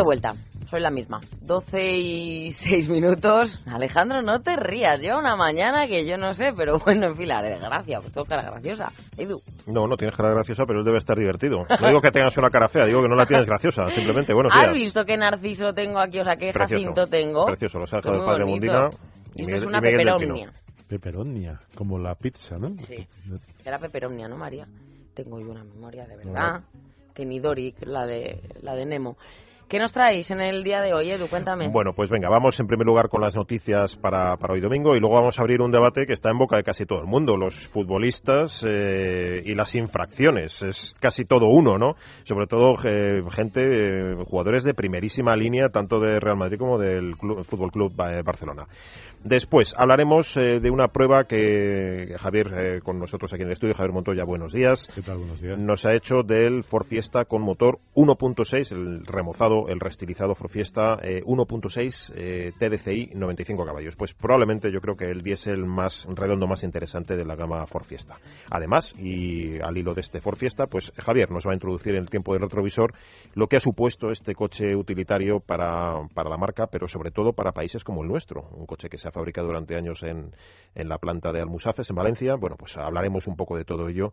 [0.00, 0.32] De vuelta.
[0.70, 1.20] Soy la misma.
[1.42, 3.62] 12 y 6 minutos.
[3.66, 5.00] Alejandro, no te rías.
[5.00, 8.00] Lleva una mañana que yo no sé, pero bueno, en fin, la gracia.
[8.00, 8.86] Pues tengo cara graciosa.
[9.18, 9.38] Edu.
[9.66, 11.64] No, no tienes cara graciosa, pero él debe estar divertido.
[11.80, 13.90] No digo que tengas una cara fea, digo que no la tienes graciosa.
[13.90, 16.20] Simplemente, bueno, ¿Has visto qué narciso tengo aquí?
[16.20, 17.46] O sea, qué jacinto tengo.
[17.46, 18.90] Precioso, los ángeles del Padre Mundina.
[19.34, 20.52] Y esto es una peperomnia.
[20.88, 22.68] Peperomnia, como la pizza, ¿no?
[22.86, 23.06] Sí.
[23.64, 24.66] Era peperomnia, ¿no, María?
[25.14, 26.62] Tengo yo una memoria de verdad.
[27.14, 29.16] Que ni Doric, la de, la de Nemo.
[29.70, 31.28] ¿Qué nos traéis en el día de hoy, Edu?
[31.28, 31.68] Cuéntame.
[31.68, 34.98] Bueno, pues venga, vamos en primer lugar con las noticias para, para hoy domingo y
[34.98, 37.36] luego vamos a abrir un debate que está en boca de casi todo el mundo,
[37.36, 40.60] los futbolistas eh, y las infracciones.
[40.64, 41.94] Es casi todo uno, ¿no?
[42.24, 47.16] Sobre todo eh, gente, eh, jugadores de primerísima línea, tanto de Real Madrid como del
[47.16, 48.66] Club, Fútbol Club Barcelona.
[49.22, 53.74] Después hablaremos eh, de una prueba que Javier, eh, con nosotros aquí en el estudio,
[53.74, 54.90] Javier Montoya, buenos días.
[54.94, 55.18] ¿Qué tal?
[55.18, 55.58] Buenos días.
[55.58, 60.96] Nos ha hecho del Ford Fiesta con motor 1.6, el remozado, el restilizado Ford Fiesta
[60.96, 63.96] 1.6 TDCI 95 caballos.
[63.96, 67.84] Pues probablemente yo creo que el diésel más redondo, más interesante de la gama Ford
[67.84, 68.18] Fiesta.
[68.50, 72.02] Además, y al hilo de este Ford Fiesta, pues Javier nos va a introducir en
[72.02, 72.94] el tiempo del retrovisor
[73.34, 77.52] lo que ha supuesto este coche utilitario para, para la marca, pero sobre todo para
[77.52, 78.48] países como el nuestro.
[78.52, 80.34] Un coche que se ha fabricado durante años en,
[80.74, 82.34] en la planta de Almusafes, en Valencia.
[82.36, 84.12] Bueno, pues hablaremos un poco de todo ello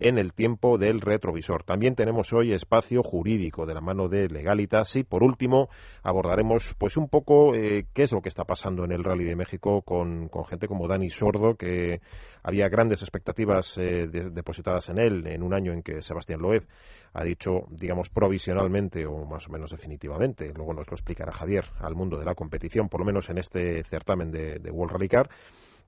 [0.00, 1.62] en el tiempo del retrovisor.
[1.62, 5.68] También tenemos hoy espacio jurídico de la mano de Legalitas y por último
[6.02, 9.36] abordaremos pues un poco eh, qué es lo que está pasando en el Rally de
[9.36, 12.00] México con, con gente como Dani Sordo que
[12.42, 16.66] había grandes expectativas eh, de, depositadas en él en un año en que Sebastián Loeb
[17.12, 21.96] ha dicho, digamos, provisionalmente o más o menos definitivamente, luego nos lo explicará Javier, al
[21.96, 25.28] mundo de la competición, por lo menos en este certamen de, de World Rally Car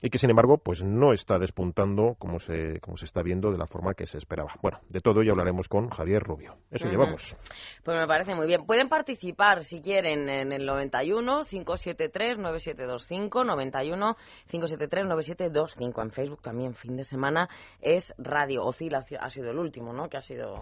[0.02, 3.58] y que sin embargo pues no está despuntando como se, como se está viendo de
[3.58, 4.52] la forma que se esperaba.
[4.60, 6.56] Bueno, de todo ello hablaremos con Javier Rubio.
[6.70, 7.36] Eso llevamos.
[7.84, 8.66] Pues me parece muy bien.
[8.66, 14.16] Pueden participar si quieren en el 91 573 9725 91
[14.48, 17.48] 573 9725 en Facebook también fin de semana
[17.80, 20.08] es Radio Ocil ha sido el último, ¿no?
[20.08, 20.60] Que ha sido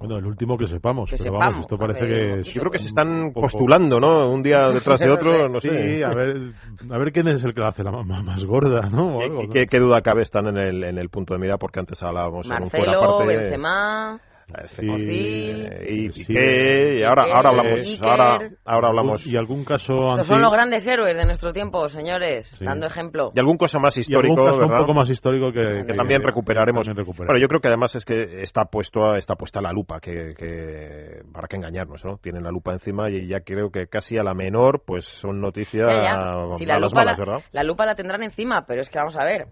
[0.00, 2.78] Bueno, el último que sepamos, que pero sepamos, vamos, esto parece que yo creo que
[2.78, 4.30] se están postulando, ¿no?
[4.30, 5.68] Un día detrás de otro, no sé.
[5.68, 6.54] Sí, a ver,
[6.90, 8.44] a ver quién es el que la hace la más, más
[8.80, 8.96] gorda.
[8.96, 9.20] ¿no?
[9.20, 9.50] Algo, ¿no?
[9.50, 11.58] ¿Qué, ¿Qué, duda cabe están en el, en el punto de mira?
[11.58, 14.20] Porque antes hablábamos Marcelo, en un fuera parte, Benzema...
[14.66, 18.08] Sí, y sí, Piqué, y ahora, Piqué, ahora hablamos, Iker.
[18.08, 19.26] ahora, ahora hablamos.
[19.26, 22.64] Y algún caso Estos son los grandes héroes de nuestro tiempo, señores, Sí.
[22.64, 23.30] dando ejemplo.
[23.34, 24.80] Y algún cosa más y histórico, algún caso ¿verdad?
[24.80, 26.86] un poco más histórico que, que también recuperaremos.
[26.86, 27.06] también.
[27.16, 31.20] Bueno, yo creo que además es que está puesto está puesta la lupa, que, que
[31.32, 32.16] para qué engañarnos, ¿no?
[32.16, 35.86] Tienen la lupa encima y ya creo que casi a la menor, pues son noticias
[35.86, 36.50] Ya, ya.
[36.56, 37.44] Si la malas, lupa, malas, la, ¿verdad?
[37.52, 39.48] la lupa la tendrán encima, pero es que vamos a ver,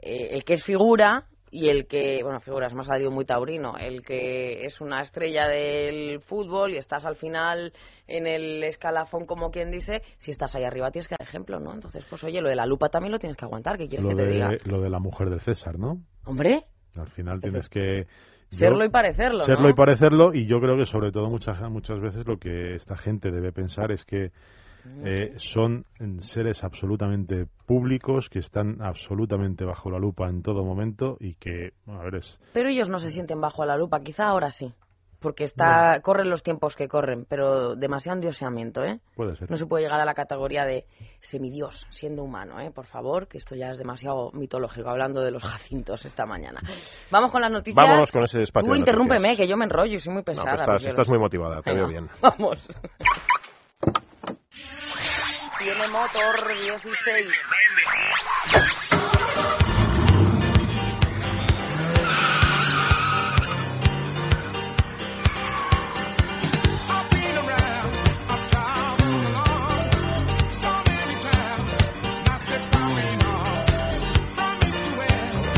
[0.00, 1.24] eh, el que es figura
[1.54, 5.46] y el que, bueno, figura es más salido muy taurino, el que es una estrella
[5.46, 7.74] del fútbol y estás al final
[8.08, 11.74] en el escalafón, como quien dice, si estás ahí arriba tienes que dar ejemplo, ¿no?
[11.74, 14.16] Entonces, pues oye, lo de la lupa también lo tienes que aguantar, ¿qué quieres lo,
[14.16, 14.48] que te diga?
[14.48, 15.98] de, lo de la mujer del César, ¿no?
[16.24, 16.64] Hombre,
[16.96, 18.06] Al final tienes que...
[18.50, 19.68] yo- serlo y parecerlo, serlo ¿no?
[19.68, 23.30] y parecerlo y yo creo que sobre todo muchas muchas veces lo que esta gente
[23.30, 24.30] debe pensar es que
[25.04, 25.84] eh, son
[26.20, 32.02] seres absolutamente públicos que están absolutamente bajo la lupa en todo momento y que a
[32.04, 34.72] ver es Pero ellos no se sienten bajo la lupa, quizá ahora sí.
[35.20, 38.98] Porque está, corren los tiempos que corren, pero demasiado endioseamiento, ¿eh?
[39.14, 40.84] puede ser No se puede llegar a la categoría de
[41.20, 42.72] semidios, siendo humano, ¿eh?
[42.72, 46.60] Por favor, que esto ya es demasiado mitológico, hablando de los jacintos esta mañana.
[47.12, 47.80] Vamos con las noticias.
[47.80, 50.24] Vámonos con ese espacio Tú de interrúmpeme, que yo me enrollo y soy muy No,
[50.24, 50.50] pesada.
[50.50, 52.08] pues estás, estás muy motivada, te veo bien.
[52.20, 52.58] Vamos.
[55.62, 57.28] Tiene motor 16.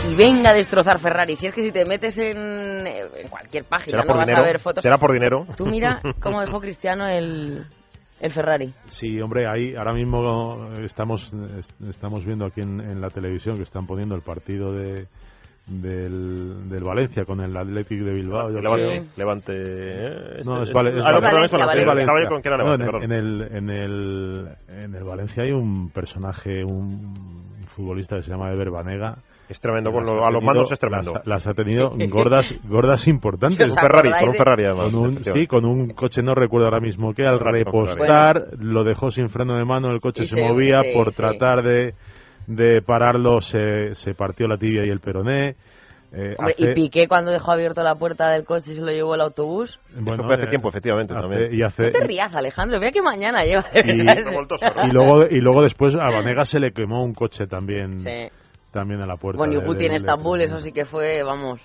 [0.06, 1.34] y venga a destrozar Ferrari.
[1.36, 4.42] Si es que si te metes en, en cualquier página ¿Será no vas dinero?
[4.42, 4.82] a ver fotos.
[4.82, 5.46] ¿Será por dinero?
[5.56, 7.64] Tú mira cómo dejó Cristiano el,
[8.20, 8.72] el Ferrari.
[8.88, 13.62] Sí, hombre, ahí ahora mismo estamos est- estamos viendo aquí en, en la televisión que
[13.64, 15.06] están poniendo el partido de
[15.66, 18.50] del, del Valencia con el Athletic de Bilbao.
[18.50, 18.84] yo Levante.
[18.86, 19.02] creo.
[19.02, 19.10] Sí.
[19.16, 21.58] levante eh, No, es Vale- es ah, Valencia,
[23.02, 27.14] en, el, en, el, en el Valencia hay un personaje, un
[27.68, 29.16] futbolista que se llama Ever Banega.
[29.48, 31.12] Es tremendo, con lo- a los mandos es tremendo.
[31.14, 33.66] Las, las ha tenido gordas, gordas importantes.
[33.66, 34.90] ¿Os Un Ferrari, con un Ferrari además.
[34.90, 39.10] Con un, sí, con un coche, no recuerdo ahora mismo qué, al repostar, lo dejó
[39.10, 41.16] sin freno de mano, el coche se se- movía, sí, por sí.
[41.16, 41.94] tratar de,
[42.46, 45.56] de pararlo se, se partió la tibia y el peroné.
[46.16, 48.92] Eh, Hombre, hace- y Piqué cuando dejó abierto la puerta del coche y se lo
[48.92, 49.80] llevó el autobús.
[49.94, 51.52] bueno, Eso fue hace eh, tiempo, efectivamente, hace- también.
[51.54, 52.78] Y, hace, No te rías, Alejandro.
[52.78, 53.64] Mira que mañana lleva.
[53.74, 54.00] de Y-
[54.88, 58.28] y luego, y luego después a Vanega se le quemó un coche también, Sí.
[58.74, 59.38] También a la puerta.
[59.38, 61.60] Bueno, y Guti en Estambul, eso sí que fue, vamos.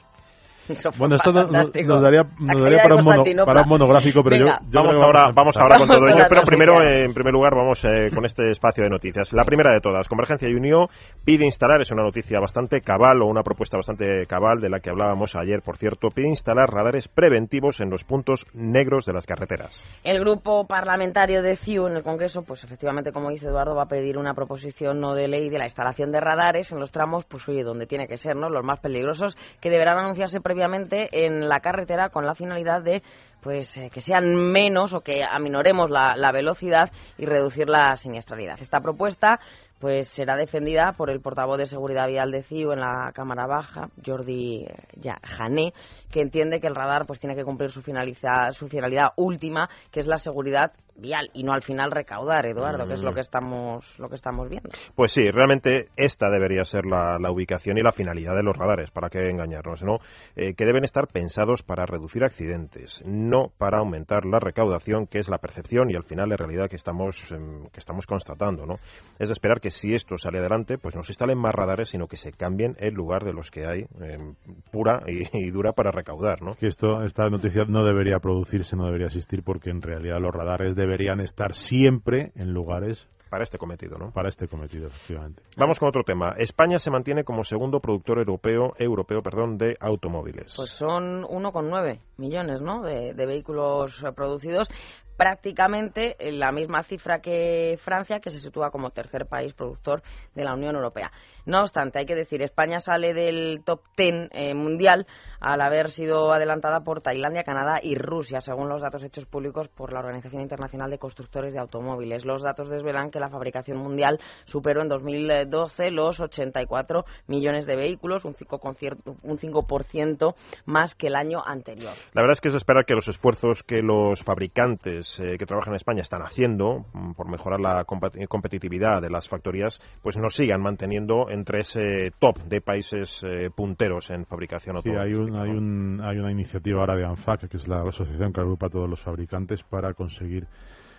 [0.70, 4.36] Eso fue Bueno, esto nos daría, nos daría para, un mono- para un monográfico, pero
[4.38, 4.60] yo- Venga.
[4.70, 5.64] yo, Vamos ahora, a vamos empezar.
[5.64, 8.84] ahora con todo ello, pero primero, eh, en primer lugar, vamos eh, con este espacio
[8.84, 9.34] de noticias.
[9.34, 10.88] La primera de todas, Convergencia y Unión
[11.26, 14.90] pide instalar, es una noticia bastante cabal o una propuesta bastante cabal de la que
[14.92, 19.86] hablábamos ayer, por cierto, pide instalar radares preventivos en los puntos negros de las carreteras.
[20.04, 23.88] El grupo parlamentario de CIU en el Congreso, pues efectivamente, como dice Eduardo, va a
[23.88, 27.48] pedir una proposición no de ley de la instalación de radares en los tramos, pues
[27.50, 28.50] oye, donde tiene que ser, ¿no?
[28.50, 33.02] Los más peligrosos, que deberán anunciarse previamente en la carretera con la finalidad de
[33.42, 38.60] pues eh, que sean menos o que aminoremos la, velocidad y reducir la siniestralidad.
[38.60, 39.40] Esta propuesta
[39.80, 43.88] pues será defendida por el portavoz de seguridad vial de CIU en la Cámara Baja,
[44.06, 45.74] Jordi eh, Jané,
[46.12, 50.02] que entiende que el radar pues tiene que cumplir su, finaliza- su finalidad última, que
[50.02, 53.98] es la seguridad vial y no al final recaudar, Eduardo, que es lo que estamos
[54.00, 54.70] lo que estamos viendo.
[54.96, 58.92] Pues sí, realmente esta debería ser la, la ubicación y la finalidad de los radares,
[58.92, 59.98] para qué engañarnos, ¿no?
[60.36, 65.30] Eh, que deben estar pensados para reducir accidentes, no para aumentar la recaudación, que es
[65.30, 68.76] la percepción y al final la realidad que estamos, em, que estamos constatando, ¿no?
[69.18, 72.08] Es de esperar que si esto sale adelante, pues no se instalen más radares, sino
[72.08, 74.36] que se cambien el lugar de los que hay em,
[74.72, 76.54] pura y, y dura para recaudar, ¿no?
[76.60, 80.76] que esto, esta noticia no debería producirse, no debería existir, porque en realidad los radares
[80.90, 84.12] deberían estar siempre en lugares Para este cometido, ¿no?
[84.12, 85.44] para este cometido, efectivamente.
[85.56, 86.34] Vamos con otro tema.
[86.40, 90.56] España se mantiene como segundo productor europeo, europeo, perdón, de automóviles.
[90.58, 92.82] Pues son 1,9 millones ¿no?
[92.82, 94.68] de, de vehículos eh, producidos,
[95.16, 100.02] prácticamente en la misma cifra que Francia, que se sitúa como tercer país productor
[100.34, 101.12] de la Unión Europea.
[101.50, 105.08] No obstante, hay que decir, España sale del top 10 eh, mundial
[105.40, 109.92] al haber sido adelantada por Tailandia, Canadá y Rusia, según los datos hechos públicos por
[109.92, 112.24] la Organización Internacional de Constructores de Automóviles.
[112.24, 118.26] Los datos desvelan que la fabricación mundial superó en 2012 los 84 millones de vehículos,
[118.26, 120.36] un 5%, un 5%
[120.66, 121.94] más que el año anterior.
[122.14, 125.48] La verdad es que es de esperar que los esfuerzos que los fabricantes eh, que
[125.48, 130.36] trabajan en España están haciendo mm, por mejorar la competitividad de las factorías, pues nos
[130.36, 135.50] sigan manteniendo entre ese top de países eh, punteros en fabricación Sí, hay, un, hay,
[135.50, 138.90] un, hay una iniciativa ahora de ANFAC, que es la asociación que agrupa a todos
[138.90, 140.48] los fabricantes, para conseguir,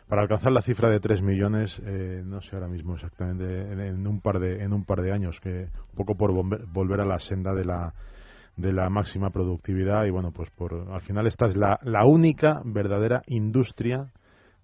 [0.08, 4.06] para alcanzar la cifra de 3 millones, eh, no sé ahora mismo exactamente, en, en
[4.06, 7.04] un par de, en un par de años, que un poco por volver, volver a
[7.04, 7.92] la senda de la
[8.56, 10.04] de la máxima productividad.
[10.04, 14.10] Y bueno pues por al final esta es la, la única verdadera industria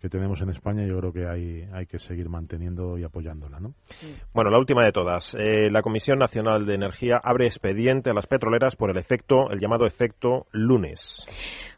[0.06, 3.58] que tenemos en España y yo creo que hay, hay que seguir manteniendo y apoyándola
[3.58, 3.74] ¿no?
[4.32, 5.34] Bueno, la última de todas.
[5.34, 9.58] Eh, la Comisión Nacional de Energía abre expediente a las petroleras por el efecto, el
[9.58, 11.26] llamado efecto lunes.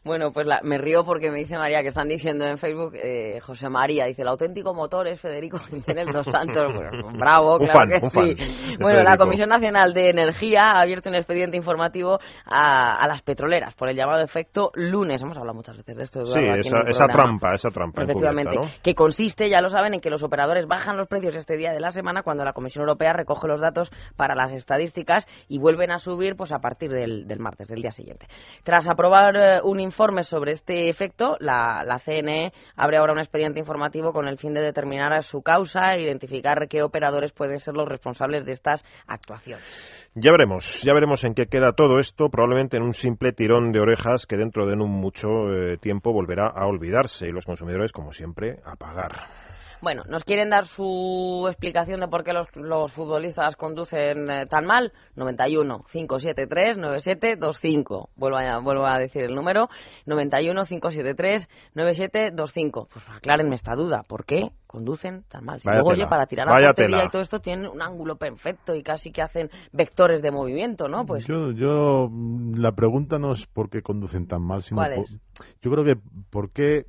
[0.03, 3.39] Bueno, pues la- me río porque me dice María que están diciendo en Facebook, eh,
[3.41, 6.73] José María, dice, el auténtico motor es Federico Jiménez dos Santos.
[6.79, 8.35] Bueno, bravo, Un claro fan, que sí.
[8.35, 9.17] fan Bueno, la.
[9.17, 13.95] Comisión Nacional de Energía ha abierto un expediente informativo a, a las petroleras por el
[13.97, 15.21] llamado efecto lunes.
[15.21, 16.25] Hemos hablado muchas veces de esto.
[16.25, 20.09] Sí, Eduardo, en esa, trampa, esa trampa Efectivamente, que consiste, ya lo saben, en que
[20.09, 23.47] los operadores bajan los precios este día de la semana cuando la Comisión Europea recoge
[23.47, 27.67] los datos para las estadísticas y vuelven a subir pues a partir del, del martes,
[27.67, 28.27] del día siguiente.
[28.63, 33.59] Tras aprobar eh, un informe sobre este efecto, la, la CNE abre ahora un expediente
[33.59, 37.87] informativo con el fin de determinar su causa e identificar qué operadores pueden ser los
[37.87, 39.65] responsables de estas actuaciones.
[40.13, 43.79] Ya veremos, ya veremos en qué queda todo esto, probablemente en un simple tirón de
[43.79, 48.11] orejas que dentro de no mucho eh, tiempo volverá a olvidarse y los consumidores, como
[48.11, 49.48] siempre, a pagar.
[49.81, 54.65] Bueno, nos quieren dar su explicación de por qué los, los futbolistas conducen eh, tan
[54.65, 54.91] mal.
[55.15, 58.09] 91 573 9725.
[58.17, 59.69] Vuelvo a, vuelvo a decir el número.
[60.05, 62.89] 91 573 9725.
[62.91, 64.03] Pues aclárenme esta duda.
[64.03, 65.59] ¿Por qué conducen tan mal?
[65.59, 66.03] Si Vaya luego, tela.
[66.03, 67.07] oye, para tirar a Vaya la portería tela.
[67.07, 71.05] y todo esto tienen un ángulo perfecto y casi que hacen vectores de movimiento, ¿no?
[71.05, 74.93] Pues yo, yo, mm, la pregunta no es por qué conducen tan mal, sino ¿Cuál
[74.95, 75.15] por- es?
[75.63, 75.95] yo creo que
[76.29, 76.83] por qué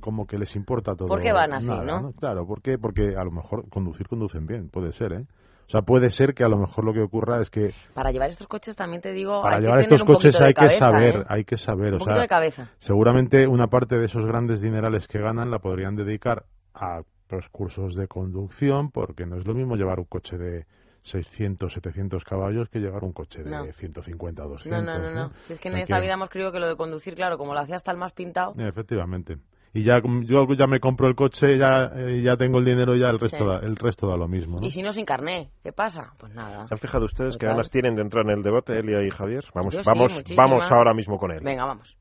[0.00, 1.08] como que les importa todo.
[1.08, 2.12] ¿Por qué van así, nada, no?
[2.12, 2.76] Claro, ¿por qué?
[2.76, 5.24] Porque a lo mejor conducir conducen bien, puede ser, ¿eh?
[5.64, 8.28] O sea, puede ser que a lo mejor lo que ocurra es que para llevar
[8.28, 11.16] estos coches también te digo, para hay llevar que estos coches hay que cabeza, saber,
[11.20, 11.24] ¿eh?
[11.28, 12.68] hay que saber, Un o sea, de cabeza.
[12.78, 17.94] seguramente una parte de esos grandes dinerales que ganan la podrían dedicar a los cursos
[17.94, 20.66] de conducción, porque no es lo mismo llevar un coche de
[21.02, 23.64] 600, 700 caballos que llevar un coche de No.
[23.72, 24.84] 150, 200.
[24.84, 25.32] No, no, no, no.
[25.48, 27.38] Si es que en O esta que- vida hemos creído que lo de conducir, claro,
[27.38, 29.38] como lo hacía hasta el más pintado, Efectivamente.
[29.74, 32.94] Y ya como yo ya me compro el coche, ya eh, ya tengo el dinero,
[32.94, 33.44] ya el resto Sí.
[33.44, 34.60] da, el resto da lo mismo.
[34.60, 34.66] ¿no?
[34.66, 36.12] y si no sin carné, ¿qué pasa?
[36.18, 36.66] Pues nada.
[36.68, 37.54] ¿Se han fijado ustedes que Total.
[37.54, 39.44] ganas tienen de entrar en el debate, Elia y Javier?
[39.54, 40.36] Vamos, Yo sí, vamos, muchísimas.
[40.50, 41.40] vamos ahora mismo con él.
[41.42, 41.96] Venga, vamos.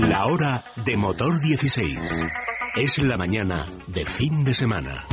[0.00, 1.98] La hora de motor 16.
[2.76, 5.06] Es la mañana de fin de semana.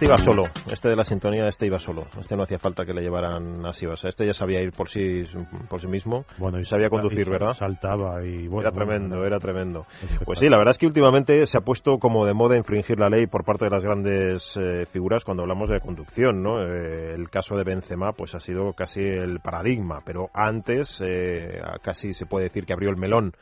[0.00, 0.42] Este iba solo,
[0.72, 2.06] este de la sintonía, este iba solo.
[2.18, 4.88] Este no hacía falta que le llevaran así, o sea, este ya sabía ir por
[4.88, 5.24] sí,
[5.68, 6.24] por sí mismo.
[6.38, 7.52] Bueno, y sabía conducir, y ¿verdad?
[7.52, 9.84] Saltaba y bueno, Era tremendo, bueno, era tremendo.
[10.24, 13.10] Pues sí, la verdad es que últimamente se ha puesto como de moda infringir la
[13.10, 16.62] ley por parte de las grandes eh, figuras cuando hablamos de conducción, ¿no?
[16.62, 22.14] Eh, el caso de Benzema pues ha sido casi el paradigma, pero antes eh, casi
[22.14, 23.34] se puede decir que abrió el melón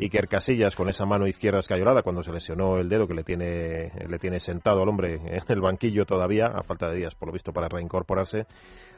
[0.00, 3.92] Iker Casillas con esa mano izquierda escayolada cuando se lesionó el dedo que le tiene
[4.08, 7.32] le tiene sentado al hombre en el banquillo todavía a falta de días por lo
[7.32, 8.46] visto para reincorporarse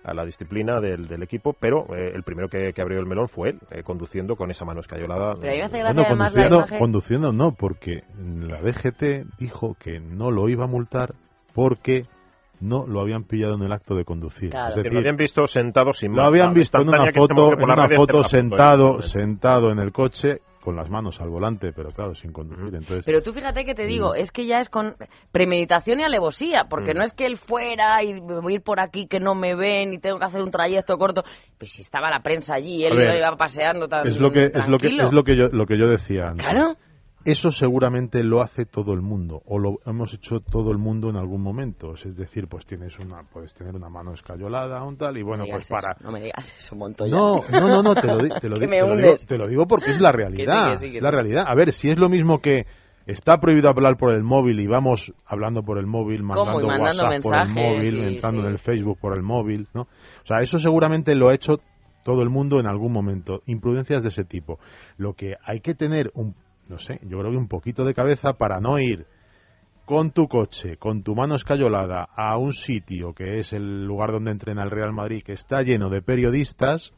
[0.04, 3.28] a la disciplina del, del equipo, pero eh, el primero que, que abrió el melón
[3.28, 5.34] fue él, eh, conduciendo con esa mano escayolada.
[5.40, 10.48] Pero me Bueno, además la conduciendo, conduciendo no, porque la DGT dijo que no lo
[10.48, 11.14] iba a multar
[11.54, 12.04] porque
[12.60, 14.50] no lo habían pillado en el acto de conducir.
[14.50, 14.68] Claro.
[14.68, 17.62] Es Que decir, lo habían visto sentado sin lo habían visto en una foto, en
[17.64, 22.32] una foto sentado, sentado en el coche con las manos al volante, pero claro, sin
[22.32, 22.74] conducir.
[22.74, 24.16] Entonces, Pero tú fíjate que te digo, Mm.
[24.16, 24.96] es que ya es con
[25.30, 26.96] premeditación y alevosía, porque Mm.
[26.96, 29.92] no es que él fuera y voy a ir por aquí que no me ven
[29.92, 31.22] y tengo que hacer un trayecto corto.
[31.56, 34.68] Pues si estaba la prensa allí, él ver, iba paseando tan es lo que es
[34.68, 36.44] lo que es lo que yo lo que yo decía antes.
[36.44, 36.74] Claro.
[37.26, 41.16] Eso seguramente lo hace todo el mundo o lo hemos hecho todo el mundo en
[41.16, 41.94] algún momento.
[41.94, 45.50] Es decir, pues tienes una puedes tener una mano escayolada un tal y bueno, No
[45.50, 47.10] pues para eso, no me digas eso, Montoya.
[47.10, 49.90] No, no, no, no, te lo, te lo, te lo digo, te lo digo porque
[49.90, 50.70] es la realidad.
[50.70, 51.44] Que sí, que sí, que es la realidad.
[51.48, 52.66] A ver, si es lo mismo que
[53.06, 57.04] está prohibido hablar por el móvil y vamos hablando por el móvil, mandando, WhatsApp por
[57.04, 59.82] el mensajes, móvil, sí, entrando en el Facebook por el móvil, ¿no?
[59.82, 61.58] O sea, eso seguramente lo ha hecho
[62.04, 63.42] todo el mundo en algún momento.
[63.46, 64.60] Imprudencias de ese tipo.
[64.96, 66.36] Lo que hay que tener un,
[66.68, 69.06] no sé, yo creo que un poquito de cabeza para no ir
[69.84, 74.32] con tu coche, con tu mano escayolada a un sitio que es el lugar donde
[74.32, 76.92] entrena el Real Madrid, que está lleno de periodistas,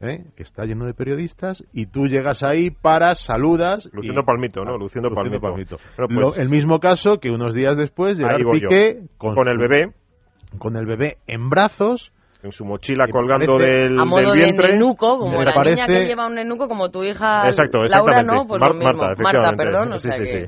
[0.00, 0.24] ¿eh?
[0.34, 3.88] que está lleno de periodistas, y tú llegas ahí, paras, saludas.
[3.92, 4.74] Luciendo y- palmito, ¿no?
[4.74, 5.76] Ah, Luciendo palmito.
[5.98, 8.40] Lo- pues- el mismo caso que unos días después Gerard.
[8.52, 9.92] Piqué Con el bebé,
[10.58, 12.10] con el bebé en brazos.
[12.44, 14.72] En su mochila colgando parece- del, a modo del de vientre.
[14.74, 15.54] nenuco, como la niña
[15.86, 18.22] parece- que lleva un nenuco, como tu hija Exacto, Laura.
[18.22, 18.46] ¿no?
[18.46, 18.92] Pues Mar- lo mismo.
[18.92, 19.64] Marta, efectivamente.
[19.64, 20.46] perdón, o sí, sea sí, que...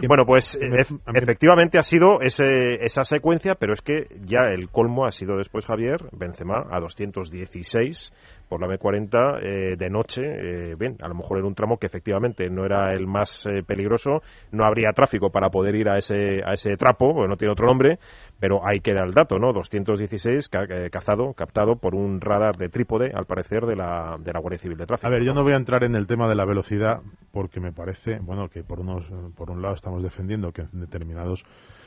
[0.00, 0.06] sí.
[0.06, 4.40] bueno, pues ef- a mí- efectivamente ha sido ese, esa secuencia, pero es que ya
[4.52, 8.12] el colmo ha sido después Javier Benzema a 216
[8.52, 10.20] por la M40 eh, de noche.
[10.22, 13.62] eh, bien, a lo mejor era un tramo que efectivamente no era el más eh,
[13.66, 17.52] peligroso, no habría tráfico para poder ir a ese, a ese trapo, porque no tiene
[17.52, 17.98] otro nombre,
[18.38, 19.54] pero ahí queda el dato, ¿no?
[19.54, 24.32] 216 ca- eh, cazado, captado por un radar de trípode, al parecer, de la, de
[24.34, 25.06] la Guardia Civil de Tráfico.
[25.06, 27.00] A ver, yo no voy a entrar en el tema de la velocidad
[27.32, 31.42] porque me parece, bueno, que por unos, por un lado estamos defendiendo que en determinados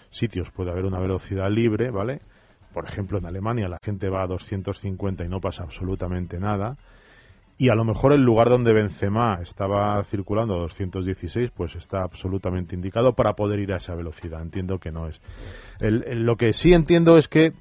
[0.10, 2.22] sitios puede haber una velocidad libre, ¿vale?
[2.76, 6.76] Por ejemplo, en Alemania la gente va a 250 y no pasa absolutamente nada.
[7.58, 12.76] Y a lo mejor el lugar donde Benzema estaba circulando a 216, pues está absolutamente
[12.76, 14.42] indicado para poder ir a esa velocidad.
[14.42, 15.22] Entiendo que no es.
[15.80, 17.54] Lo que sí entiendo es que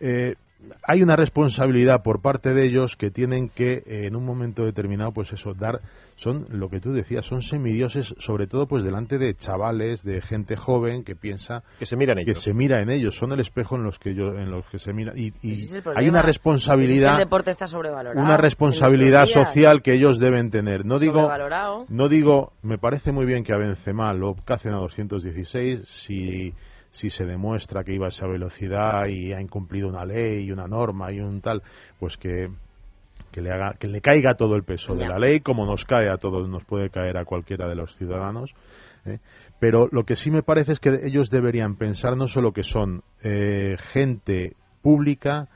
[0.00, 0.34] eh,
[0.82, 5.12] hay una responsabilidad por parte de ellos que tienen que eh, en un momento determinado
[5.12, 5.80] pues eso dar
[6.16, 10.56] son lo que tú decías son semidioses sobre todo pues delante de chavales de gente
[10.56, 12.42] joven que piensa que se miran que ellos.
[12.42, 14.92] se mira en ellos son el espejo en los que yo en los que se
[14.92, 18.20] mira y, y es hay una Es que responsabilidad el deporte está sobrevalorado.
[18.20, 20.84] una en responsabilidad social que ellos deben tener.
[20.84, 21.28] No digo
[21.88, 26.54] no digo, me parece muy bien que a Benzema lo cacen a 216 si,
[26.90, 30.66] si se demuestra que iba a esa velocidad y ha incumplido una ley y una
[30.66, 31.62] norma y un tal,
[31.98, 32.48] pues que
[33.30, 36.08] que le haga que le caiga todo el peso de la ley como nos cae
[36.08, 38.54] a todos nos puede caer a cualquiera de los ciudadanos
[39.04, 39.18] ¿eh?
[39.60, 43.02] pero lo que sí me parece es que ellos deberían pensar no solo que son
[43.22, 45.48] eh, gente pública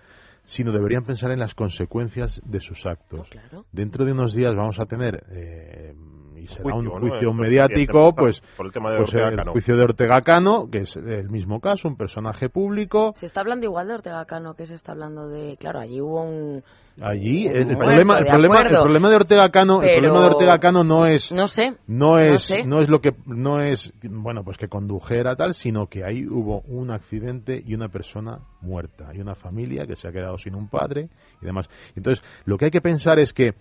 [0.52, 3.26] sino deberían pensar en las consecuencias de sus actos.
[3.72, 5.94] Dentro de unos días vamos a tener, eh,
[6.36, 10.20] y será un juicio mediático, pues, por el, tema de pues el juicio de Ortega
[10.20, 13.12] Cano, que es el mismo caso, un personaje público.
[13.14, 16.22] Se está hablando igual de Ortega Cano que se está hablando de, claro, allí hubo
[16.22, 16.62] un
[17.00, 20.84] Allí el, problema, el problema, el problema de Ortega Cano, el problema de Ortega Cano
[20.84, 24.68] no es, no sé, no es, no, es lo que, no es, bueno, pues que
[24.68, 29.86] condujera tal, sino que ahí hubo un accidente y una persona muerta, y una familia
[29.86, 31.08] que se ha quedado sin un padre
[31.40, 31.68] y demás.
[31.96, 33.54] Entonces, lo que hay que pensar es que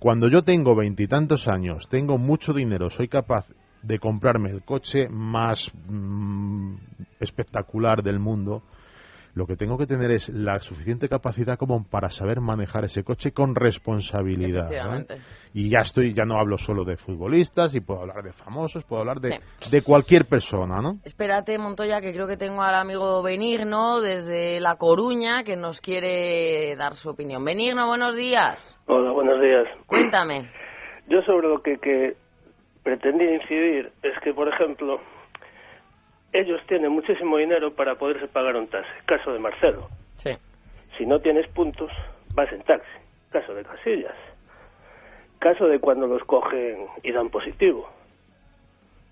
[0.00, 3.46] cuando yo tengo veintitantos años, tengo mucho dinero, soy capaz
[3.82, 6.74] de comprarme el coche más mm,
[7.20, 8.62] espectacular del mundo,
[9.34, 13.32] lo que tengo que tener es la suficiente capacidad como para saber manejar ese coche
[13.32, 14.70] con responsabilidad.
[15.54, 19.00] Y ya estoy, ya no hablo solo de futbolistas, y puedo hablar de famosos, puedo
[19.00, 20.98] hablar de, de cualquier persona, ¿no?
[21.04, 26.74] Espérate, Montoya, que creo que tengo al amigo Benigno desde La Coruña que nos quiere
[26.76, 27.44] dar su opinión.
[27.44, 28.78] Benigno, buenos días.
[28.86, 29.66] Hola, buenos días.
[29.86, 30.50] Cuéntame.
[31.08, 32.16] Yo sobre lo que, que
[32.82, 35.00] pretendía incidir es que, por ejemplo,
[36.32, 38.90] ellos tienen muchísimo dinero para poderse pagar un taxi.
[39.06, 39.88] Caso de Marcelo.
[40.16, 40.30] Sí.
[40.96, 41.90] Si no tienes puntos,
[42.34, 42.88] vas en taxi.
[43.30, 44.14] Caso de Casillas.
[45.38, 47.88] Caso de cuando los cogen y dan positivo.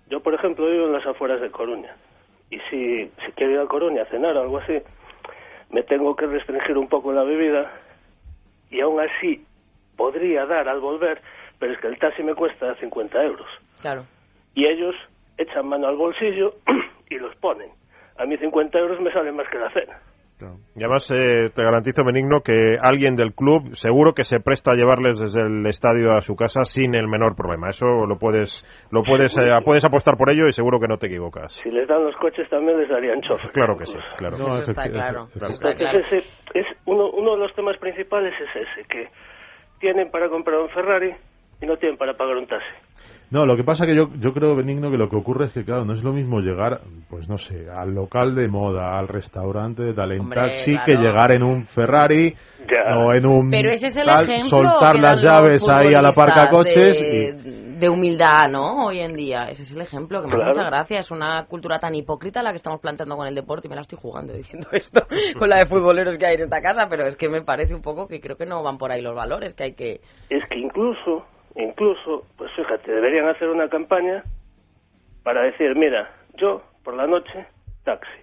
[0.09, 1.95] Yo, por ejemplo, vivo en las afueras de Coruña.
[2.49, 4.81] Y si, si quiero ir a Coruña a cenar o algo así,
[5.69, 7.71] me tengo que restringir un poco la bebida
[8.69, 9.45] y aún así
[9.95, 11.21] podría dar al volver,
[11.59, 13.47] pero es que el taxi me cuesta 50 euros.
[13.81, 14.05] Claro.
[14.53, 14.95] Y ellos
[15.37, 16.55] echan mano al bolsillo
[17.11, 17.69] y los ponen.
[18.17, 19.99] A mí 50 euros me sale más que la cena.
[20.75, 24.75] Y además eh, te garantizo, Benigno, que alguien del club seguro que se presta a
[24.75, 27.69] llevarles desde el estadio a su casa sin el menor problema.
[27.69, 31.07] Eso lo puedes lo puedes eh, puedes apostar por ello y seguro que no te
[31.07, 31.53] equivocas.
[31.53, 33.51] Si les dan los coches también les darían chofer.
[33.51, 34.37] Claro que sí, claro.
[34.37, 35.27] Eso está claro.
[36.53, 39.09] es uno, uno de los temas principales es ese, que
[39.79, 41.13] tienen para comprar un Ferrari
[41.61, 42.67] y no tienen para pagar un taxi.
[43.31, 45.63] No, lo que pasa que yo, yo creo, Benigno, que lo que ocurre es que,
[45.63, 49.83] claro, no es lo mismo llegar, pues no sé, al local de moda, al restaurante
[49.83, 52.35] de talent taxi, que llegar en un Ferrari
[52.93, 53.49] o en un...
[53.49, 57.89] Pero ese es el ejemplo soltar las llaves ahí a la parca coches de, de
[57.89, 58.87] humildad, ¿no?
[58.87, 59.45] Hoy en día.
[59.49, 60.99] Ese es el ejemplo, que me da mucha gracia.
[60.99, 63.81] Es una cultura tan hipócrita la que estamos planteando con el deporte y me la
[63.81, 65.07] estoy jugando diciendo esto
[65.39, 67.81] con la de futboleros que hay en esta casa, pero es que me parece un
[67.81, 70.01] poco que creo que no van por ahí los valores, que hay que...
[70.29, 74.23] Es que incluso Incluso, pues fíjate, deberían hacer una campaña
[75.23, 77.45] para decir, mira, yo por la noche,
[77.83, 78.21] taxi.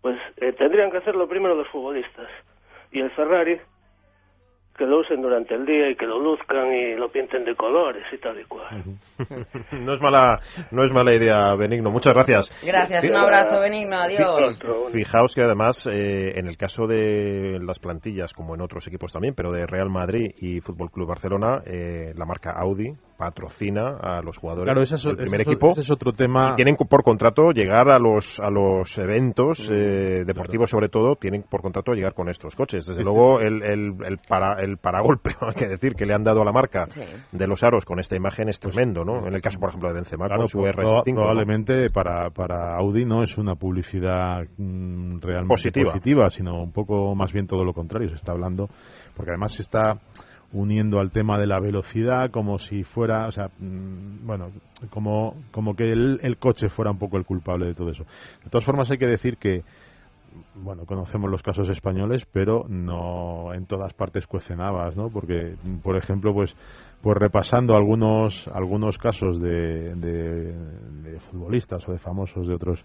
[0.00, 2.28] Pues eh, tendrían que hacerlo primero los futbolistas.
[2.92, 3.60] Y el Ferrari
[4.76, 8.04] que lo usen durante el día y que lo luzcan y lo pinten de colores
[8.12, 8.84] y tal y cual.
[9.72, 11.90] no es mala no es mala idea, Benigno.
[11.90, 12.64] Muchas gracias.
[12.64, 13.96] Gracias, un abrazo, Benigno.
[13.96, 14.58] Adiós.
[14.92, 19.34] Fijaos que además, eh, en el caso de las plantillas, como en otros equipos también,
[19.34, 24.36] pero de Real Madrid y Fútbol Club Barcelona, eh, la marca Audi patrocina a los
[24.38, 25.72] jugadores del primer equipo.
[25.76, 26.52] es otro tema.
[26.52, 31.16] Y tienen por contrato llegar a los a los eventos mm, eh, deportivos, sobre todo,
[31.16, 32.86] tienen por contrato llegar con estos coches.
[32.86, 36.42] Desde luego, el, el, el, para, el paragolpe, hay que decir, que le han dado
[36.42, 36.86] a la marca
[37.32, 39.26] de los aros con esta imagen es tremendo, ¿no?
[39.26, 41.14] En el caso, por ejemplo, de Benzema con su pues, R5.
[41.14, 45.92] Probablemente para, para Audi no es una publicidad mm, realmente positiva.
[45.92, 48.08] positiva, sino un poco más bien todo lo contrario.
[48.08, 48.68] Se está hablando,
[49.14, 49.98] porque además se está
[50.52, 54.50] uniendo al tema de la velocidad como si fuera, o sea, mm, bueno,
[54.90, 58.04] como, como que el, el, coche fuera un poco el culpable de todo eso.
[58.44, 59.64] De todas formas, hay que decir que,
[60.54, 65.10] bueno, conocemos los casos españoles, pero no en todas partes cuecen habas, ¿no?
[65.10, 66.54] Porque, por ejemplo, pues,
[67.02, 72.84] pues repasando algunos, algunos casos de, de, futbolistas o de famosos de otros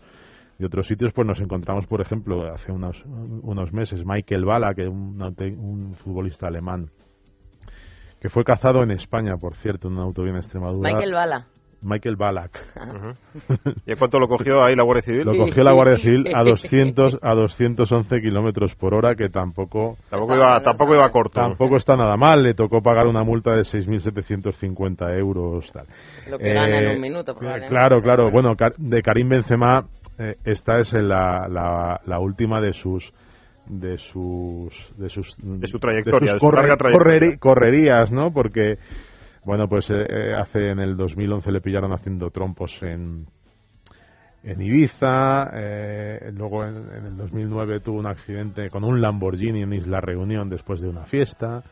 [0.58, 4.84] de otros sitios, pues nos encontramos, por ejemplo, hace unos, unos meses, Michael Bala, que
[4.84, 5.20] es un,
[5.58, 6.92] un futbolista alemán,
[8.20, 10.94] que fue cazado en España, por cierto, en un autovía en Extremadura.
[10.94, 11.48] Michael Bala.
[11.82, 12.52] Michael Balak.
[13.86, 15.26] ¿Y a cuánto lo cogió ahí la Guardia Civil?
[15.26, 20.36] Lo cogió la Guardia Civil a 200 a 211 kilómetros por hora, que tampoco tampoco
[20.36, 21.42] iba tampoco iba corto.
[21.42, 22.44] Tampoco está nada mal.
[22.44, 25.72] Le tocó pagar una multa de 6.750 euros.
[25.72, 25.88] Tal.
[26.30, 27.36] Lo que gana en un eh, minuto.
[27.36, 28.32] Claro, claro.
[28.32, 29.86] Bueno, de Karim Benzema
[30.20, 33.12] eh, esta es la, la, la última de sus
[33.66, 38.34] de sus de sus de su trayectoria, de, sus correrías, ¿no?
[38.34, 38.78] Porque
[39.44, 43.26] bueno, pues eh, eh, hace en el 2011 le pillaron haciendo trompos en
[44.44, 50.02] en Ibiza, eh, luego en, el 2009 tuvo un accidente con un Lamborghini en Isla
[50.02, 51.64] Reunión después de una fiesta.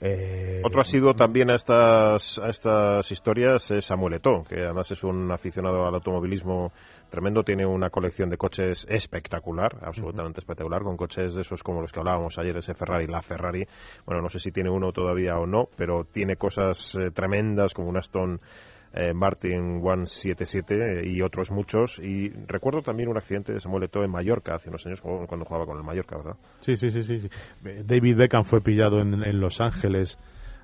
[0.00, 4.90] Eh, Otro ha sido también a estas, a estas historias es Samuel Eto'o, que además
[4.90, 6.72] es un aficionado al automovilismo
[7.10, 11.92] tremendo, tiene una colección de coches espectacular, absolutamente espectacular, con coches de esos como los
[11.92, 13.66] que hablábamos ayer, ese Ferrari, la Ferrari.
[14.06, 17.88] Bueno, no sé si tiene uno todavía o no, pero tiene cosas eh, tremendas como
[17.88, 18.40] un Aston
[18.92, 22.00] eh, Martin 177 y otros muchos.
[22.00, 25.66] Y recuerdo también un accidente de Samuel Eto'o en Mallorca hace unos años cuando jugaba
[25.66, 26.36] con el Mallorca, ¿verdad?
[26.60, 27.02] Sí, sí, sí.
[27.02, 27.28] sí,
[27.84, 30.18] David Beckham fue pillado en, en Los Ángeles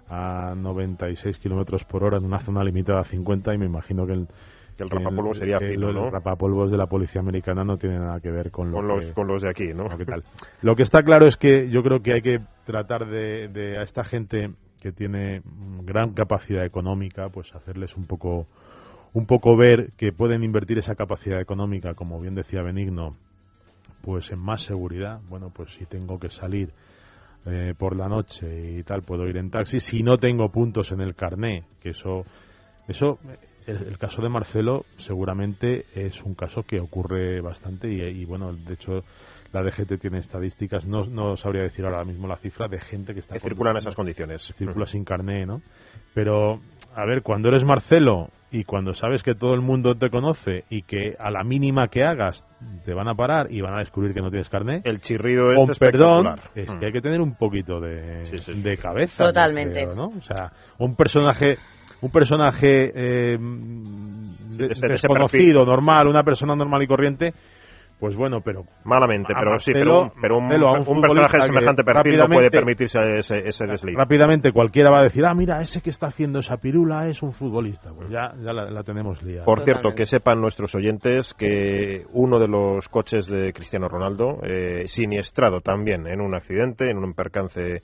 [0.09, 4.13] a 96 kilómetros por hora en una zona limitada a 50 y me imagino que
[4.13, 4.29] el
[4.77, 6.05] que el rapapolvos sería fino, ¿no?
[6.05, 9.43] Los rapapolvos de la policía americana no tienen nada que ver con, los, con los
[9.43, 9.89] de aquí, ¿no?
[9.97, 10.23] ¿Qué tal?
[10.63, 13.83] Lo que está claro es que yo creo que hay que tratar de, de a
[13.83, 15.43] esta gente que tiene
[15.83, 18.47] gran capacidad económica, pues hacerles un poco
[19.17, 23.17] un poco ver que pueden invertir esa capacidad económica, como bien decía Benigno,
[24.03, 25.21] pues en más seguridad.
[25.31, 26.71] Bueno, pues si tengo que salir
[27.47, 29.81] eh, por la noche y tal, puedo ir en taxi.
[29.81, 32.25] Si no tengo puntos en el carné, que eso,
[32.89, 33.19] eso,
[33.67, 38.75] el, caso de Marcelo seguramente es un caso que ocurre bastante y, y bueno, de
[38.75, 39.03] hecho
[39.53, 43.21] la DGT tiene estadísticas, no, no sabría decir ahora mismo la cifra de gente que
[43.21, 43.35] está...
[43.35, 44.53] Que circula en esas condiciones.
[44.57, 45.63] Circula sin carné, ¿no?
[46.15, 46.61] Pero,
[46.95, 50.83] a ver, cuando eres Marcelo y cuando sabes que todo el mundo te conoce y
[50.83, 52.45] que a la mínima que hagas
[52.85, 54.83] te van a parar y van a descubrir que no tienes carné...
[54.85, 59.25] El chirrido es Con perdón, es que hay que tener un poquito de, de cabeza.
[59.25, 59.87] Totalmente.
[59.87, 60.09] ¿no?
[60.09, 61.57] O sea, un personaje
[62.01, 63.39] un personaje eh,
[64.57, 67.35] desconocido, normal, una persona normal y corriente,
[67.99, 72.19] pues bueno, pero malamente, pero sí, pero, un, pero un, un, personaje de semejante perfil
[72.19, 73.97] no puede permitirse ese, ese desliz.
[73.97, 77.33] Rápidamente cualquiera va a decir, ah, mira, ese que está haciendo esa pirula es un
[77.33, 77.95] futbolista.
[77.95, 79.47] Pues ya, ya la, tenemos liada.
[79.47, 84.83] Por cierto, que sepan nuestros oyentes que uno de los coches de Cristiano Ronaldo, eh,
[84.85, 87.83] siniestrado también en un accidente, en un percance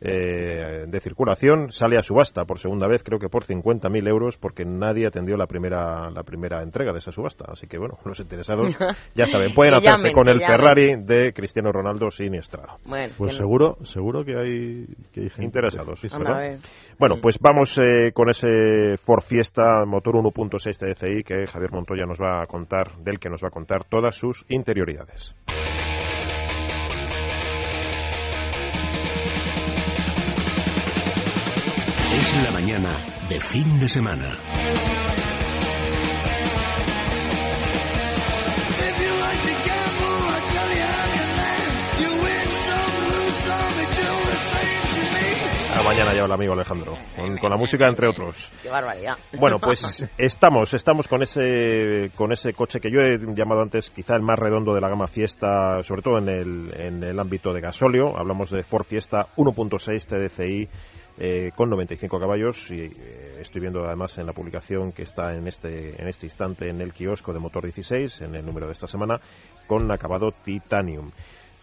[0.00, 4.64] eh, de circulación sale a subasta por segunda vez, creo que por 50.000 euros, porque
[4.64, 7.46] nadie atendió la primera, la primera entrega de esa subasta.
[7.48, 8.76] Así que, bueno, los interesados
[9.14, 12.78] ya saben, pueden hacerse con el Ferrari de Cristiano Ronaldo siniestrado.
[12.84, 16.00] Bueno, pues seguro, seguro que hay, que hay gente interesados.
[16.98, 22.18] bueno, pues vamos eh, con ese Ford Fiesta motor 1.6 TDCi que Javier Montoya nos
[22.18, 25.34] va a contar, del que nos va a contar todas sus interioridades.
[32.28, 34.34] Es la mañana de fin de semana.
[45.74, 48.52] A mañana ya el amigo Alejandro, con, la música entre otros.
[48.62, 49.14] Qué barbaridad.
[49.38, 54.16] Bueno, pues estamos, estamos con ese, con ese coche que yo he llamado antes quizá
[54.16, 57.62] el más redondo de la gama Fiesta, sobre todo en el, en el ámbito de
[57.62, 58.18] gasóleo.
[58.18, 60.68] Hablamos de Ford Fiesta 1.6 TDCi
[61.20, 65.48] eh, con 95 caballos y eh, estoy viendo además en la publicación que está en
[65.48, 68.86] este, en este instante en el kiosco de Motor 16, en el número de esta
[68.86, 69.20] semana,
[69.66, 71.10] con acabado Titanium.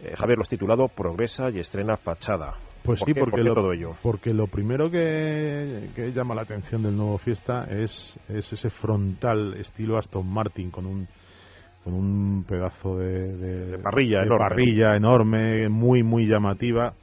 [0.02, 2.52] Eh, Javier, lo has titulado Progresa y estrena fachada.
[2.82, 3.92] Pues sí, porque, lo, todo ello?
[4.02, 9.96] porque lo primero que, llama la atención del nuevo Fiesta es, es ese frontal estilo
[9.96, 11.08] Aston Martin con un
[11.82, 16.94] con un pedazo de, parrilla, parrilla enorme, muy muy llamativa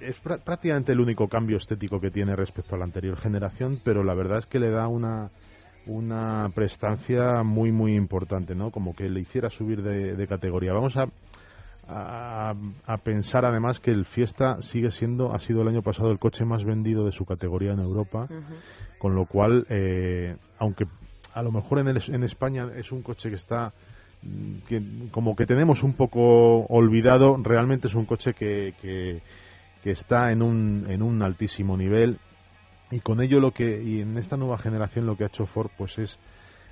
[0.00, 4.14] es prácticamente el único cambio estético que tiene respecto a la anterior generación, pero la
[4.14, 5.30] verdad es que le da una,
[5.86, 8.70] una prestancia muy, muy importante, ¿no?
[8.70, 10.72] Como que le hiciera subir de, categoría.
[10.72, 11.08] Vamos a,
[11.86, 16.44] a, pensar además que el Fiesta sigue siendo, ha sido el año pasado el coche
[16.44, 18.28] más vendido de su categoría en Europa,
[18.98, 20.86] con lo cual, eh, aunque
[21.34, 23.72] a lo mejor en, en España es un coche que está
[24.22, 29.20] mm, que como que tenemos un poco olvidado, realmente es un coche que, que,
[29.84, 32.16] que está en un, en un altísimo nivel
[32.90, 35.68] y con ello lo que y en esta nueva generación lo que ha hecho Ford
[35.76, 36.18] pues es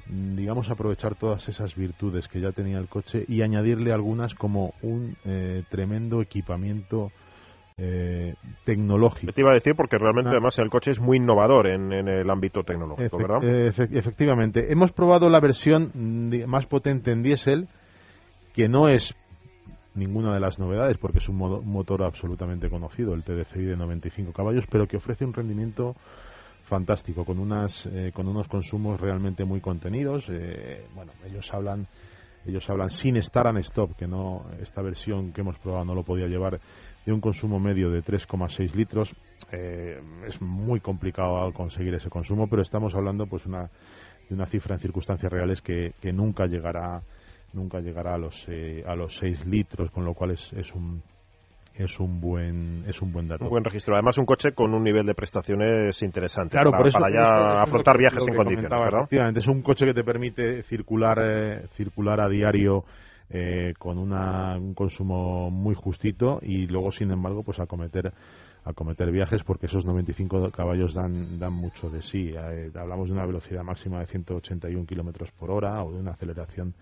[0.07, 4.73] mm, digamos aprovechar todas esas virtudes que ya tenía el coche y añadirle algunas como
[4.81, 7.11] un eh, tremendo equipamiento
[7.77, 9.33] eh, tecnológico.
[9.33, 10.37] Te iba a decir porque realmente ah.
[10.37, 13.45] además el coche es muy innovador en, el ámbito tecnológico, ¿verdad?
[13.45, 14.73] efectivamente.
[14.73, 17.69] Hemos probado la versión mm, más potente en diésel,
[18.55, 19.15] que no es
[19.95, 24.67] ninguna de las novedades porque es un, motor absolutamente conocido, el TDCi de 95 caballos,
[24.71, 25.95] pero que ofrece un rendimiento
[26.65, 30.25] fantástico con unas eh, con unos consumos realmente muy contenidos.
[30.29, 31.87] Eh, bueno, ellos hablan
[32.47, 36.03] ellos hablan sin estar en stop, que no esta versión que hemos probado no lo
[36.03, 36.61] podía llevar
[37.05, 39.15] de un consumo medio de 3,6 litros.
[39.51, 43.71] Eh, es muy complicado conseguir ese consumo, pero estamos hablando pues una
[44.31, 47.03] una cifra en circunstancias reales que, que nunca llegará
[47.53, 51.03] nunca llegará a los eh, a los 6 litros, con lo cual es, es un
[51.75, 53.45] es un buen es un buen dato.
[53.45, 53.95] Un buen registro.
[53.95, 57.55] Además, un coche con un nivel de prestaciones interesante Claro, para, por eso, para ya
[57.63, 59.01] es afrontar lo que- viajes lo en que condiciones, comentaba, ¿verdad?
[59.05, 59.41] efectivamente.
[59.41, 62.85] es un coche que te permite circular eh, circular a diario
[63.31, 68.13] eh, con una, un consumo muy justito y luego, sin embargo, pues acometer
[68.65, 72.29] acometer viajes porque esos 95 caballos dan dan mucho de sí.
[72.37, 76.75] Eh, hablamos de una velocidad máxima de 181 kilómetros por hora o de una aceleración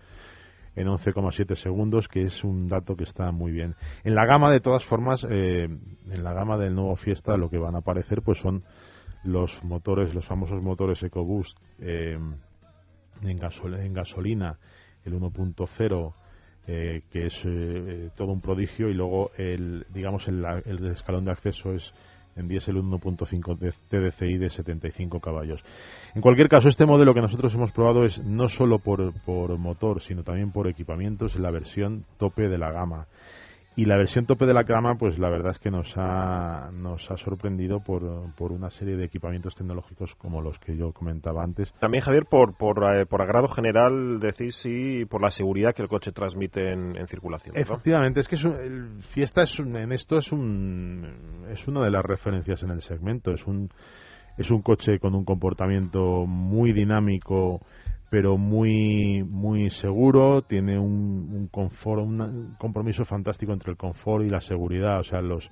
[0.75, 3.75] en 11,7 segundos, que es un dato que está muy bien.
[4.03, 7.57] En la gama, de todas formas, eh, en la gama del nuevo Fiesta, lo que
[7.57, 8.63] van a aparecer pues son
[9.23, 12.17] los motores, los famosos motores EcoBoost eh,
[13.21, 14.57] en, gasol- en gasolina,
[15.05, 16.13] el 1.0,
[16.67, 21.31] eh, que es eh, todo un prodigio, y luego el, digamos, el, el escalón de
[21.31, 21.93] acceso es
[22.35, 25.63] en diésel 1.5 de TDCI de 75 caballos.
[26.15, 30.01] En cualquier caso, este modelo que nosotros hemos probado es no solo por, por motor,
[30.01, 33.07] sino también por equipamientos, la versión tope de la gama.
[33.75, 37.09] Y la versión tope de la gama, pues la verdad es que nos ha, nos
[37.09, 38.03] ha sorprendido por,
[38.35, 41.71] por una serie de equipamientos tecnológicos como los que yo comentaba antes.
[41.79, 45.87] También, Javier, por, por, eh, por agrado general, decís y por la seguridad que el
[45.87, 47.55] coche transmite en, en circulación.
[47.57, 51.81] Efectivamente, es que es un- el Fiesta es un- en esto es un es una
[51.83, 53.31] de las referencias en el segmento.
[53.31, 53.69] Es un
[54.37, 57.61] es un coche con un comportamiento muy dinámico,
[58.11, 60.41] pero muy muy seguro.
[60.41, 64.99] Tiene un, un confort, un compromiso fantástico entre el confort y la seguridad.
[64.99, 65.49] O sea, los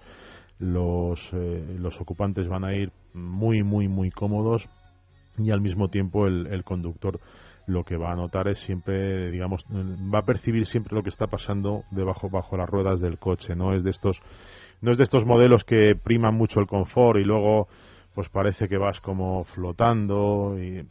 [0.59, 4.67] los eh, los ocupantes van a ir muy muy muy cómodos
[5.37, 7.21] y al mismo tiempo el, el conductor
[7.65, 11.27] lo que va a notar es siempre, digamos, va a percibir siempre lo que está
[11.27, 13.55] pasando debajo bajo las ruedas del coche.
[13.55, 14.21] No es de estos,
[14.81, 17.67] no es de estos modelos que priman mucho el confort y luego
[18.19, 20.85] pues parece que vas como flotando y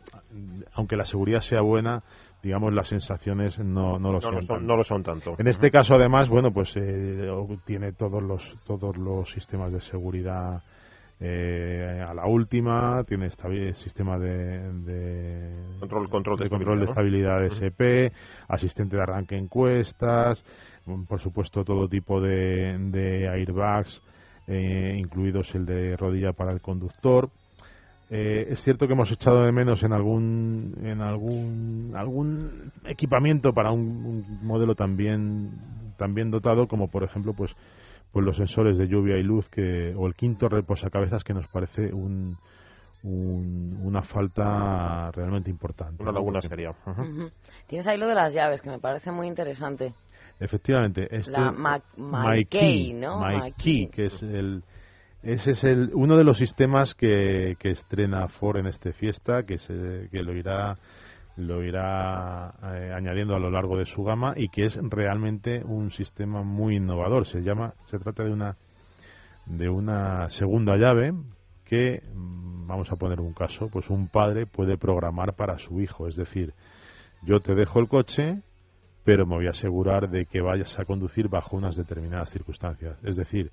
[0.72, 2.02] aunque la seguridad sea buena,
[2.42, 4.34] digamos las sensaciones no, no lo No, son.
[4.34, 4.64] lo son, tanto.
[4.66, 5.34] no lo son tanto.
[5.36, 7.28] En este caso, además, bueno, pues eh,
[7.66, 10.62] tiene todos los todos los sistemas de seguridad
[11.20, 13.28] eh, a la última, tiene
[13.74, 18.10] sistema de, de Control, control de, de control de estabilidad, estabilidad SP,
[18.48, 20.42] asistente de arranque encuestas,
[20.86, 24.00] mm, por supuesto todo tipo de, de airbags,
[24.48, 27.28] eh, incluidos el de rodilla para el conductor.
[28.10, 33.70] Eh, es cierto que hemos echado de menos en algún en algún algún equipamiento para
[33.70, 35.50] un, un modelo también
[35.98, 37.54] también dotado como por ejemplo pues
[38.10, 41.92] pues los sensores de lluvia y luz que o el quinto reposacabezas que nos parece
[41.92, 42.38] un,
[43.02, 46.02] un- una falta realmente importante.
[46.02, 46.70] Una laguna seria.
[46.86, 47.30] Ujú.
[47.66, 49.92] Tienes ahí lo de las llaves, que me parece muy interesante.
[50.40, 51.80] Efectivamente, esto La Ma-
[52.94, 53.90] ¿no?
[53.90, 54.62] Que es el
[55.22, 59.58] ese es el uno de los sistemas que, que estrena Ford en este fiesta, que
[59.58, 60.76] se, que lo irá
[61.36, 65.90] lo irá eh, añadiendo a lo largo de su gama y que es realmente un
[65.90, 67.26] sistema muy innovador.
[67.26, 68.56] Se llama se trata de una
[69.46, 71.12] de una segunda llave
[71.64, 76.06] que mm, vamos a poner un caso, pues un padre puede programar para su hijo,
[76.06, 76.54] es decir,
[77.22, 78.42] yo te dejo el coche,
[79.08, 82.98] pero me voy a asegurar de que vayas a conducir bajo unas determinadas circunstancias.
[83.02, 83.52] Es decir,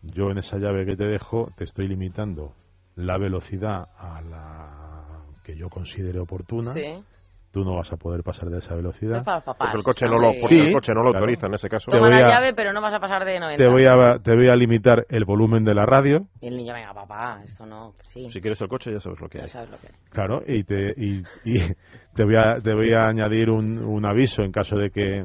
[0.00, 2.54] yo en esa llave que te dejo te estoy limitando
[2.96, 6.72] la velocidad a la que yo considere oportuna.
[6.72, 7.04] Sí.
[7.52, 9.18] Tú no vas a poder pasar de esa velocidad.
[9.18, 10.66] Es para los papás, Porque el coche está no lo, porque bien.
[10.68, 11.24] el coche no lo Claro.
[11.24, 11.90] autoriza en ese caso.
[11.90, 13.64] Te voy la a- llave, pero no vas a pasar de 90.
[13.64, 16.72] Te voy a te voy a limitar el volumen de la radio, Y el niño,
[16.74, 18.30] venga, papá, esto no, sí.
[18.30, 19.50] Si quieres el coche ya sabes lo que ya hay.
[19.50, 19.92] sabes lo que hay.
[20.10, 21.58] Claro, y te, y, y
[22.14, 25.24] te, voy, a, te voy a añadir un, un aviso en caso de que,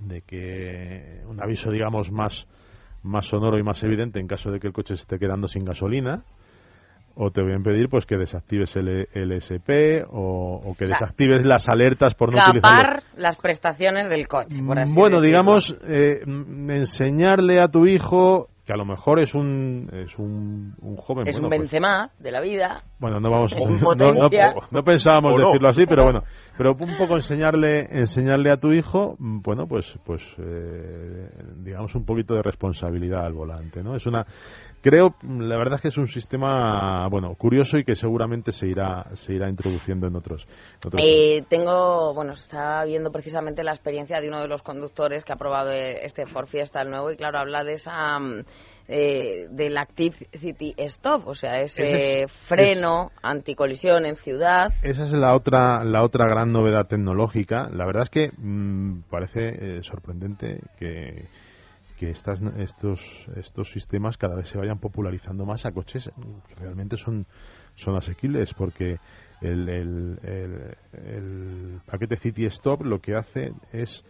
[0.00, 2.48] de que un aviso, digamos, más,
[3.04, 5.64] más sonoro y más evidente en caso de que el coche se esté quedando sin
[5.64, 6.24] gasolina.
[7.20, 10.86] O te voy a impedir pues que desactives el, el SP o, o que O
[10.86, 12.78] sea, desactives las alertas por no utilizarlo.
[12.82, 15.26] Capar las prestaciones del coche, por así Bueno, decirlo.
[15.26, 20.74] digamos, eh, mm, enseñarle a tu hijo que a lo mejor es un, es un,
[20.82, 21.26] un joven.
[21.26, 22.82] Es bueno, un pues, Benzema de la vida.
[23.00, 24.28] bueno, no vamos, no, no-
[24.70, 26.22] no pensábamos decirlo así, pero bueno,
[26.58, 31.30] pero un poco enseñarle, enseñarle a tu hijo, mm, bueno, pues, pues, eh,
[31.64, 33.96] digamos un poquito de responsabilidad al volante, ¿no?
[33.96, 34.26] Es una,
[34.88, 39.04] creo, la verdad es que es un sistema, bueno, curioso y que seguramente se irá,
[39.14, 40.46] se irá introduciendo en otros.
[40.46, 44.62] en otros Eh, tengo, bueno, se está viendo precisamente la experiencia de uno de los
[44.62, 48.18] conductores que ha probado eh, este Ford Fiesta el nuevo y claro, habla de esa
[48.18, 48.44] mm,
[48.88, 54.72] eh, del Active City Stop, o sea, ese Ese es- freno anticolisión en ciudad.
[54.82, 57.68] Esa es la otra, la otra gran novedad tecnológica.
[57.70, 61.26] La verdad es que mm, parece eh, sorprendente que,
[61.98, 66.10] que estas, estos, estos sistemas cada vez se vayan popularizando más a coches
[66.48, 67.26] que realmente son,
[67.74, 68.98] son asequibles porque
[69.40, 74.04] El, el- el- el paquete City Stop lo que hace es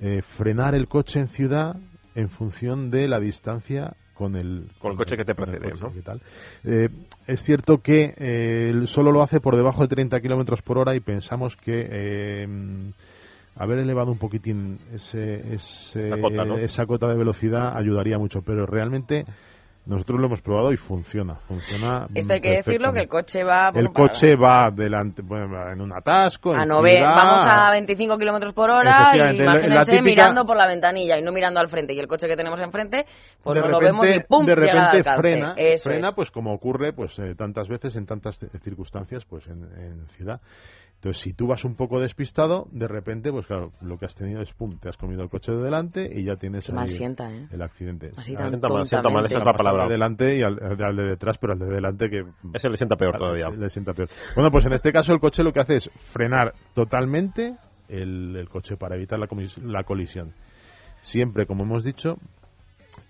[0.00, 1.76] eh, frenar el coche en ciudad
[2.16, 5.92] en función de la distancia con el, Con el coche que te precede, ¿no?
[6.04, 6.20] tal.
[6.64, 6.88] Eh,
[7.28, 11.00] es cierto que eh, solo lo hace por debajo de 30 kilómetros por hora y
[11.00, 12.92] pensamos que eh,
[13.56, 16.56] haber elevado un poquitín ese, ese- Esa cota, ¿no?
[16.58, 19.24] esa cota de velocidad ayudaría mucho, pero realmente
[19.84, 21.34] nosotros lo hemos probado y funciona.
[21.34, 23.72] Funciona Esto hay que decirlo, que el coche va...
[23.72, 26.54] bueno, El coche va delante, bueno, en un atasco.
[26.54, 30.56] A en nove- ciudad, vamos a 25 kilómetros por hora y imagínense típica- mirando por
[30.56, 31.94] la ventanilla y no mirando al frente.
[31.94, 33.06] Y el coche que tenemos enfrente,
[33.42, 34.46] pues de no repente, lo vemos y ¡pum!
[34.46, 35.20] de al repente alcance.
[35.20, 36.14] frena, Eso frena es.
[36.14, 40.40] pues como ocurre pues eh, tantas veces en tantas ci- circunstancias pues en, en ciudad.
[41.02, 44.40] Entonces, si tú vas un poco despistado, de repente, pues claro, lo que has tenido
[44.40, 47.28] es pum, te has comido el coche de delante y ya tienes ahí mal sienta,
[47.28, 47.48] ¿eh?
[47.50, 48.12] el accidente.
[48.16, 49.82] Así Al- tan Sienta mal, sienta mal, esa es la palabra.
[49.82, 52.76] Al de delante y al, al de detrás, pero al de delante que Ese le
[52.76, 53.48] sienta peor todavía.
[53.50, 54.08] le sienta peor.
[54.36, 57.56] Bueno, pues en este caso el coche lo que hace es frenar totalmente
[57.88, 59.26] el, el coche para evitar la,
[59.64, 60.34] la colisión.
[61.00, 62.16] Siempre, como hemos dicho,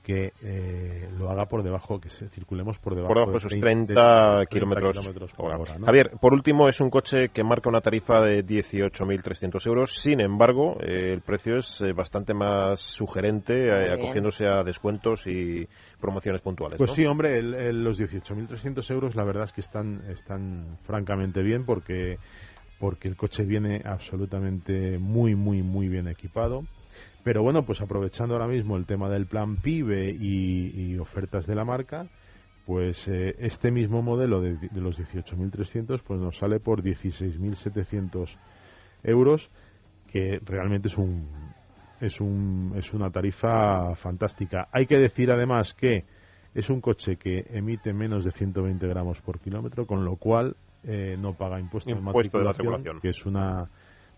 [0.02, 3.52] que eh, lo haga por debajo, que se circulemos por debajo, Por debajo de esos
[3.60, 5.58] 30 30 kilómetros por hora.
[5.58, 5.86] hora, ¿no?
[5.86, 9.94] Javier, por último, es un coche que marca una tarifa de 18.300 euros.
[10.00, 15.66] Sin embargo, eh, el precio es eh, bastante más sugerente, eh, acogiéndose a descuentos y
[16.00, 16.78] promociones puntuales.
[16.78, 16.94] Pues ¿no?
[16.96, 21.64] sí, hombre, el- el- los 18.300 euros la verdad es que están, están francamente bien
[21.64, 22.18] porque,
[22.78, 26.64] porque el coche viene absolutamente muy, muy, muy bien equipado.
[27.24, 31.54] Pero bueno, pues aprovechando ahora mismo el tema del plan PIBE y, y ofertas de
[31.54, 32.08] la marca,
[32.66, 38.36] pues eh, este mismo modelo de, de los 18.300 pues nos sale por 16.700
[39.04, 39.50] euros,
[40.08, 41.28] que realmente es un,
[42.00, 44.68] es, un, es una tarifa fantástica.
[44.72, 46.04] Hay que decir además que
[46.54, 51.16] es un coche que emite menos de 120 gramos por kilómetro, con lo cual eh,
[51.18, 52.66] no paga impuesto, Impuesto de de matriculación.
[52.66, 53.70] matriculación, que es una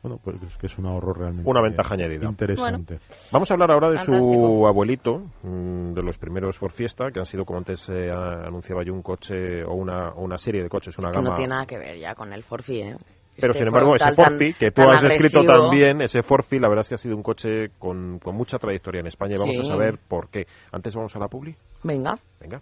[0.05, 2.29] bueno, pues es que es un ahorro realmente Una ventaja añadida.
[2.29, 2.99] interesante.
[3.33, 7.25] Vamos a hablar ahora de su abuelito, mm, de los primeros Ford Fiesta, que han
[7.25, 10.97] sido, como antes eh, anunciaba yo, un coche o una, o una serie de coches,
[10.99, 11.31] una Que gama.
[11.31, 12.97] no tiene nada que ver ya con el Forfi, ¿eh?
[13.37, 16.59] Pero Este sin embargo, ese tan- Forfi, que tú has descrito agresivo, también, ese Forfi,
[16.59, 19.39] la verdad es que ha sido un coche con, con mucha trayectoria en España y
[19.39, 19.63] vamos Sí.
[19.63, 20.47] a saber por qué.
[20.71, 21.57] Antes vamos a la publi.
[21.83, 22.15] Venga.
[22.41, 22.61] Venga.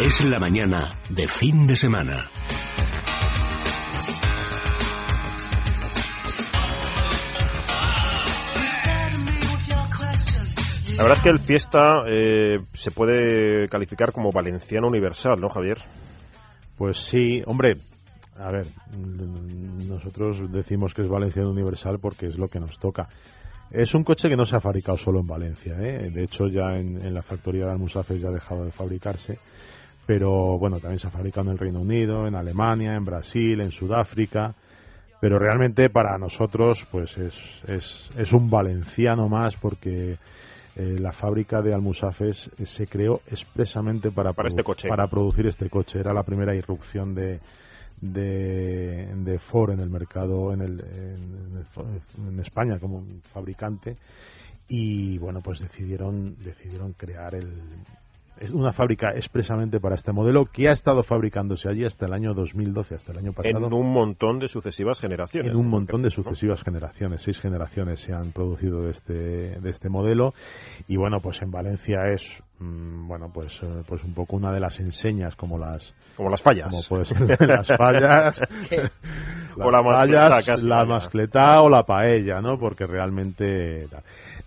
[0.00, 2.22] Es la mañana de fin de semana.
[10.96, 15.78] La verdad es que el Fiesta eh, se puede calificar como valenciano universal, ¿no, Javier?
[16.78, 17.76] Pues sí, hombre,
[18.38, 18.66] a ver,
[19.88, 23.08] nosotros decimos que es Valenciano Universal porque es lo que nos toca.
[23.70, 26.10] Es un coche que no se ha fabricado solo en Valencia, ¿eh?
[26.10, 29.38] de hecho ya en, en la factoría de Almusafes ya ha dejado de fabricarse,
[30.06, 33.72] pero bueno, también se ha fabricado en el Reino Unido, en Alemania, en Brasil, en
[33.72, 34.54] Sudáfrica,
[35.20, 37.34] pero realmente para nosotros pues es,
[37.66, 40.18] es, es un valenciano más porque
[40.76, 44.88] eh, la fábrica de Almusafes eh, se creó expresamente para, Para este coche.
[44.88, 46.00] para producir este coche.
[46.00, 47.40] Era la primera irrupción de,
[48.00, 53.96] de, de Ford en el mercado, en, el, en, el- en España como fabricante.
[54.68, 57.52] Y bueno, pues decidieron, decidieron crear el,
[58.40, 62.34] es una fábrica expresamente para este modelo que ha estado fabricándose allí hasta el año
[62.34, 65.52] 2012, hasta el año pasado En un montón de sucesivas generaciones.
[65.52, 66.10] en un montón de ¿no?
[66.10, 70.34] sucesivas generaciones, seis generaciones se han producido de este, de este modelo
[70.88, 74.78] y bueno, pues en Valencia es bueno, pues eh, pues un poco una de las
[74.80, 75.82] enseñas como las
[76.16, 76.68] Como las fallas.
[76.68, 78.40] como puede ser las fallas,
[78.70, 78.92] las
[79.58, 80.84] O la fallas, la vaya.
[80.88, 82.58] mascletá o la paella, ¿no?
[82.58, 83.86] Porque realmente.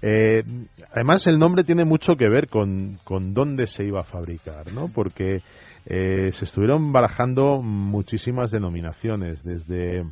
[0.02, 0.44] Eh,
[0.92, 4.90] además el nombre tiene mucho que ver con, con dónde se iba a fabricar, ¿no?
[4.94, 5.42] Porque
[5.86, 10.04] eh, se estuvieron barajando muchísimas denominaciones, desde,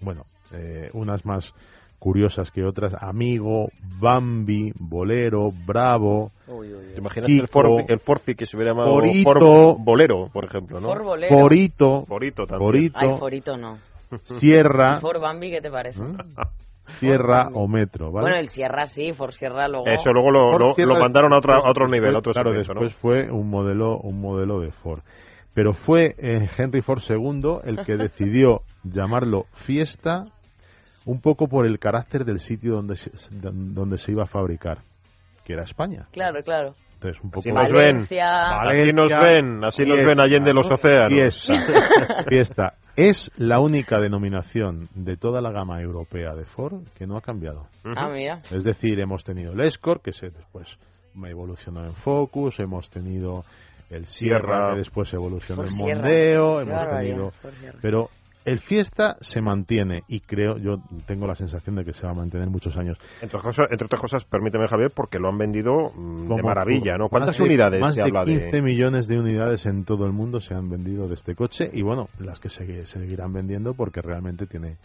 [0.00, 1.52] bueno, eh, unas más
[1.98, 3.68] curiosas que otras, Amigo,
[4.00, 6.92] Bambi, Bolero, Bravo, Uy, uy, uy.
[6.94, 9.22] ¿Te imaginas Kiko, el Forfi, el Forfi que se hubiera llamado Forito.
[9.32, 10.88] Ford Bolero, por ejemplo, ¿no?
[10.88, 11.38] Ford Bolero.
[11.38, 12.68] Forito, Forito también.
[12.70, 13.78] Forito, Ay, Forito no.
[14.22, 16.00] Sierra, Ford Bambi, ¿qué te parece?
[16.02, 16.16] ¿Mm?
[17.00, 18.22] Sierra o Metro, ¿vale?
[18.24, 19.86] Bueno, el Sierra sí, Ford Sierra luego...
[19.86, 22.58] Eso luego lo, mandaron a, otra- a otro después- nivel, a otro claro, ¿no?
[22.58, 25.00] después fue un modelo, un modelo de Ford.
[25.52, 30.24] Pero fue eh, Henry Ford II el que decidió llamarlo Fiesta
[31.08, 34.76] un poco por el carácter del sitio donde se, donde se iba a fabricar,
[35.46, 36.06] que era España.
[36.12, 36.74] Claro, claro.
[36.94, 37.92] Entonces, un poco Así nos ven.
[37.92, 38.60] Valencia...
[38.60, 41.46] Así nos ven, así nos ven allende los océanos.
[41.46, 41.54] Fiesta.
[42.28, 42.74] Fiesta.
[42.94, 47.68] Es la única denominación de toda la gama europea de Ford que no ha cambiado.
[47.84, 48.40] Ah, mira.
[48.50, 50.76] Es decir, hemos tenido el Escort, que se después
[51.24, 53.44] evolucionó en Focus, hemos tenido
[53.88, 54.70] el Sierra, Sierra.
[54.72, 56.02] que después evolucionó Por en Sierra.
[56.02, 57.32] Mondeo, Qué hemos barbaridad, tenido...
[57.60, 57.78] Sierra.
[57.80, 58.10] Pero
[58.50, 60.76] el Fiesta se mantiene y creo, yo
[61.06, 62.96] tengo la sensación de que se va a mantener muchos años.
[63.20, 66.96] Entre otras cosas, entre otras cosas, permíteme, Javier, porque lo han vendido mm, de maravilla,
[66.96, 67.04] ¿no?
[67.04, 68.62] más ¿Cuántas de- unidades Más se de habla 15 de...?
[68.62, 72.08] millones de unidades en todo el mundo se han vendido de este coche y bueno,
[72.18, 74.76] las que se seguirán vendiendo porque realmente tiene,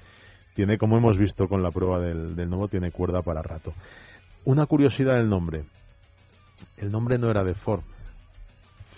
[0.55, 3.73] tiene como hemos visto con la prueba del, del nuevo, tiene cuerda para rato.
[4.45, 5.63] Una curiosidad del nombre.
[6.77, 7.81] El nombre no era de Ford.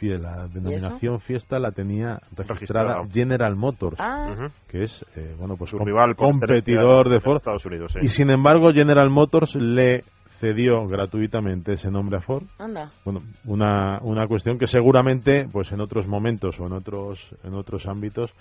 [0.01, 3.07] La denominación Fiesta la tenía registrada Registrada.
[3.11, 7.37] General Motors, Ah, que es eh, bueno pues Su com- rival competidor de Ford.
[7.37, 7.99] Estados Unidos, sí.
[8.01, 10.03] Y sin embargo, General Motors le
[10.39, 12.43] cedió gratuitamente ese nombre a Ford.
[12.59, 12.91] anda.
[13.05, 17.85] Bueno, una, una cuestión que seguramente, pues en otros momentos o en otros en otros
[17.87, 18.31] ámbitos,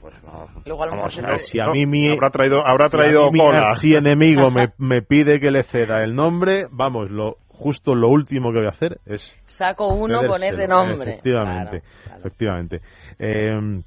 [0.00, 2.30] pues no, Luego a lo vamos mejor a ver, se- si a mí mi habrá
[2.30, 3.68] traído, habrá si traído mí mi cola.
[3.70, 8.58] archienemigo me, me pide que le ceda el nombre, vamos, lo justo lo último que
[8.58, 11.12] voy a hacer es Saco uno con ese nombre.
[11.12, 12.18] Efectivamente, Claro, claro.
[12.20, 12.80] efectivamente.
[13.18, 13.82] Eh,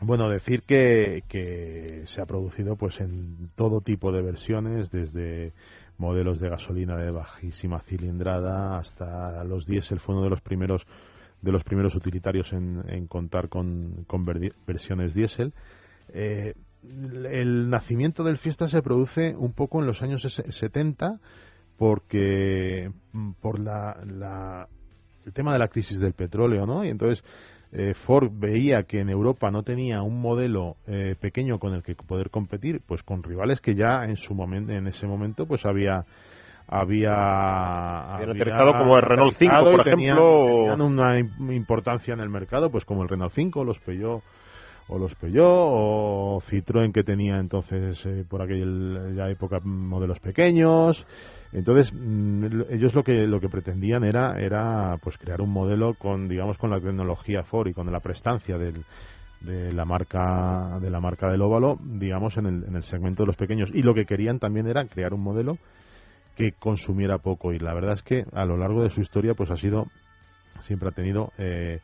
[0.00, 5.52] bueno, decir que, que se ha producido pues en todo tipo de versiones, desde
[5.98, 10.82] modelos de gasolina de bajísima cilindrada hasta los diésel fue uno de los primeros
[11.42, 14.24] de los primeros utilitarios en, en contar con, con
[14.66, 15.52] versiones diésel.
[16.14, 16.54] Eh,
[17.30, 21.18] el nacimiento del Fiesta se produce un poco en los años ses- 70
[21.82, 24.68] porque mm, por la, la-
[25.26, 26.84] el tema de la crisis del petróleo, ¿no?
[26.84, 27.24] Y entonces
[27.72, 31.96] eh, Ford veía que en Europa no tenía un modelo eh, pequeño con el que
[31.96, 36.04] poder competir, pues con rivales que ya en su momento, en ese momento, pues había
[36.68, 40.06] había, aterrizado como el Renault 5, aterrizado y por ejemplo.
[40.62, 44.22] tenían una im- importancia en el mercado, pues como el Renault 5, los Peugeot
[44.88, 51.06] o los Peugeot o Citroën que tenía entonces eh, por aquella época modelos pequeños.
[51.52, 55.94] Entonces mm, lo- ellos lo que lo que pretendían era era pues crear un modelo
[55.94, 58.84] con digamos con la tecnología Ford y con la prestancia del
[59.40, 63.28] de la marca de la marca del óvalo digamos en el, en el segmento de
[63.28, 63.70] los pequeños.
[63.74, 65.58] Y lo que querían también era crear un modelo
[66.36, 67.52] que consumiera poco.
[67.52, 69.86] Y la verdad es que a lo largo de su historia pues ha sido
[70.62, 71.80] siempre ha tenido eh,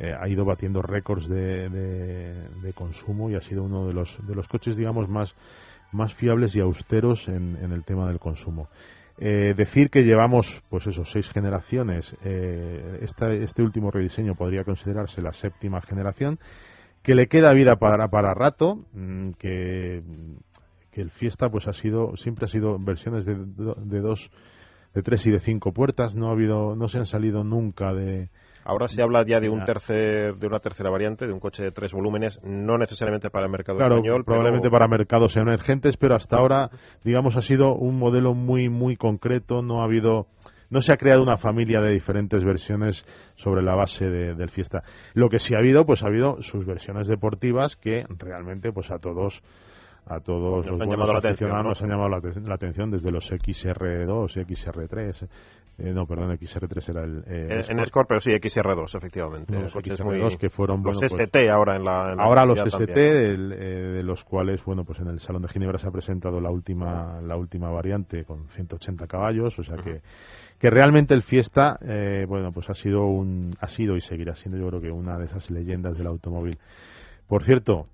[0.00, 4.34] eh, ha ido batiendo récords de, de- consumo y ha sido uno de los de
[4.34, 5.34] los coches digamos más
[5.92, 8.68] más fiables y austeros en, en el tema del consumo.
[9.18, 15.20] Eh, decir que llevamos pues eso seis generaciones eh, esta- este último rediseño podría considerarse
[15.20, 16.38] la séptima generación
[17.02, 20.02] que le queda vida para para rato mm, que
[20.92, 24.30] que el Fiesta pues ha sido siempre ha sido versiones de, de dos
[24.94, 28.28] de tres y de cinco puertas no ha habido no se han salido nunca de
[28.64, 31.72] Ahora se habla ya de un tercer, de una tercera variante, de un coche de
[31.72, 36.14] tres volúmenes, no necesariamente para el mercado claro español, probablemente pero- para mercados emergentes pero
[36.14, 36.70] hasta ahora
[37.04, 40.26] digamos ha sido un modelo muy muy concreto no ha habido
[40.68, 43.04] no se ha creado una familia de diferentes versiones
[43.34, 44.84] sobre la base de- del Fiesta.
[45.14, 48.98] Lo que sí ha habido, pues ha habido sus versiones deportivas que realmente, pues a
[49.00, 49.42] todos,
[50.06, 51.68] a todos Nos los buenos aficionados ¿no?
[51.70, 55.28] nos han llamado la, la atención desde los XR2, XR3,
[55.82, 57.86] eh, no, perdón, XR3 era el, eh, En, en.
[57.86, 59.58] Scorpio, pero sí, XR2, efectivamente.
[59.58, 62.12] Los coches XR2 que fueron, los bueno, pues, ST ahora en la.
[62.12, 65.48] en la Ahora los ST, eh, de los cuales, bueno, pues en el Salón de
[65.48, 70.02] Ginebra se ha presentado la última, la última variante con 180 caballos, o sea que,
[70.58, 74.58] que realmente el Fiesta, eh, bueno, pues ha sido un, ha sido y seguirá siendo,
[74.58, 76.58] yo creo que una de esas leyendas del automóvil.
[77.26, 77.86] Por cierto,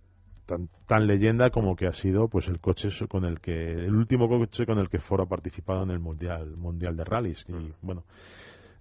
[0.47, 4.29] tan, tan leyenda como que ha sido, pues el coche con el que, el último
[4.29, 8.05] coche con el que Ford ha participado en el mundial, mundial de rallies y bueno.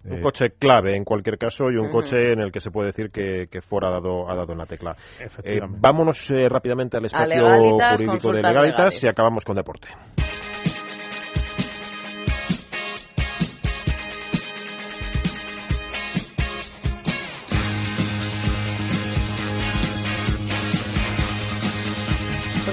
[0.04, 2.88] Un eh, coche clave en cualquier caso y un coche en el que se puede
[2.88, 4.96] decir que, que Ford ha dado, ha dado en la tecla.
[5.42, 9.04] Eh, vámonos eh, rápidamente al espacio Legalitas, jurídico de legalitas legales.
[9.04, 9.88] y acabamos con deporte.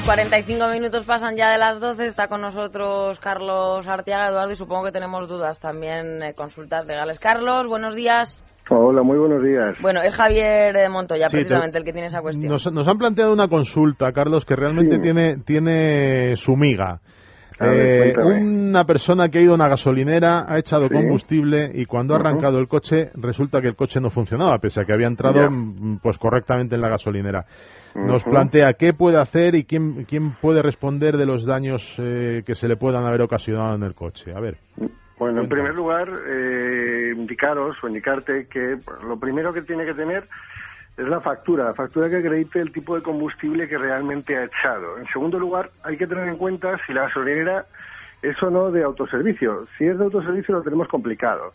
[0.06, 2.06] 45 minutos pasan ya de las 12.
[2.06, 7.20] Está con nosotros Carlos Arteaga, Eduardo, y supongo que tenemos dudas también, eh, consultas legales.
[7.20, 8.44] Carlos, buenos días.
[8.70, 9.78] Hola, muy buenos días.
[9.82, 12.52] Bueno, es Javier eh, Montoya, Sí, precisamente, te- el que tiene esa cuestión.
[12.52, 15.02] Nos, nos han planteado una consulta, Carlos, que realmente Sí.
[15.02, 17.00] tiene, tiene su miga.
[17.60, 20.94] Ver, Eh, una persona que ha ido a una gasolina, ha echado Sí.
[20.94, 24.86] combustible y cuando ha arrancado el coche resulta que el coche no funcionaba, pese a
[24.86, 25.50] que había entrado Ya.
[25.50, 27.46] mm, pues correctamente en la gasolinera.
[27.96, 32.56] Nos plantea qué puede hacer y quién, quién puede responder de los daños eh, que
[32.56, 34.34] se le puedan haber ocasionado en el coche.
[34.36, 34.58] A ver.
[35.20, 38.78] Bueno, en primer lugar, eh, indicaros o indicarte que
[39.08, 40.28] lo primero que tiene que tener
[40.98, 44.98] es la factura, la factura que acredite el tipo de combustible que realmente ha echado.
[44.98, 47.66] En segundo lugar, hay que tener en cuenta si la gasolinera
[48.22, 49.68] es o no de autoservicio.
[49.78, 51.54] Si es de autoservicio lo tenemos complicado.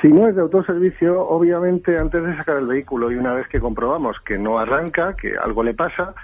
[0.00, 3.60] Si no es de autoservicio, obviamente antes de sacar el vehículo y una vez que
[3.60, 6.14] comprobamos que no arranca, que algo le pasa,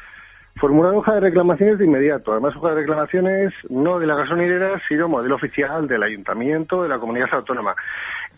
[0.56, 2.32] formular hoja de reclamaciones de inmediato.
[2.32, 6.98] Además, hoja de reclamaciones no de la gasolinera, sino modelo oficial del ayuntamiento, de la
[6.98, 7.74] comunidad autónoma.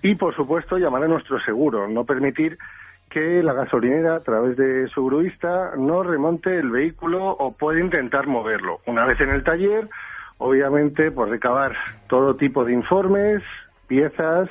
[0.02, 1.88] Y, por supuesto, llamar a nuestro seguro.
[1.88, 2.56] No permitir
[3.10, 8.26] que la gasolinera, a través de su gruista, no remonte el vehículo o puede intentar
[8.26, 8.80] moverlo.
[8.86, 9.88] Una vez en el taller,
[10.38, 11.74] obviamente, por recabar
[12.08, 13.42] todo tipo de informes,
[13.88, 14.48] piezas,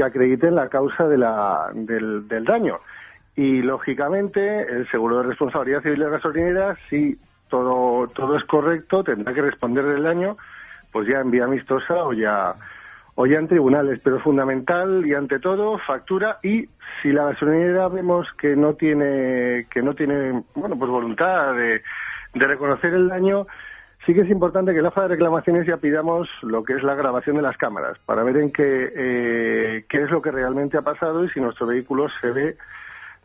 [0.00, 2.78] que acrediten la causa de la, del, del daño.
[3.36, 7.18] Y, lógicamente, el seguro de responsabilidad civil de gasolinera, si
[7.50, 10.38] todo, todo es correcto, tendrá que responder del daño,
[10.90, 12.54] pues ya en vía amistosa o ya,
[13.14, 14.00] o ya en tribunales.
[14.02, 16.66] Pero fundamental y, ante todo, factura y
[17.02, 21.82] si la gasolinera vemos que no tiene, que no tiene, bueno, pues voluntad de,
[22.32, 23.46] de reconocer el daño,
[24.06, 26.82] sí que es importante que en la hoja de reclamaciones ya pidamos lo que es
[26.82, 30.78] la grabación de las cámaras para ver en qué, eh, qué es lo que realmente
[30.78, 32.56] ha pasado y si nuestro vehículo se ve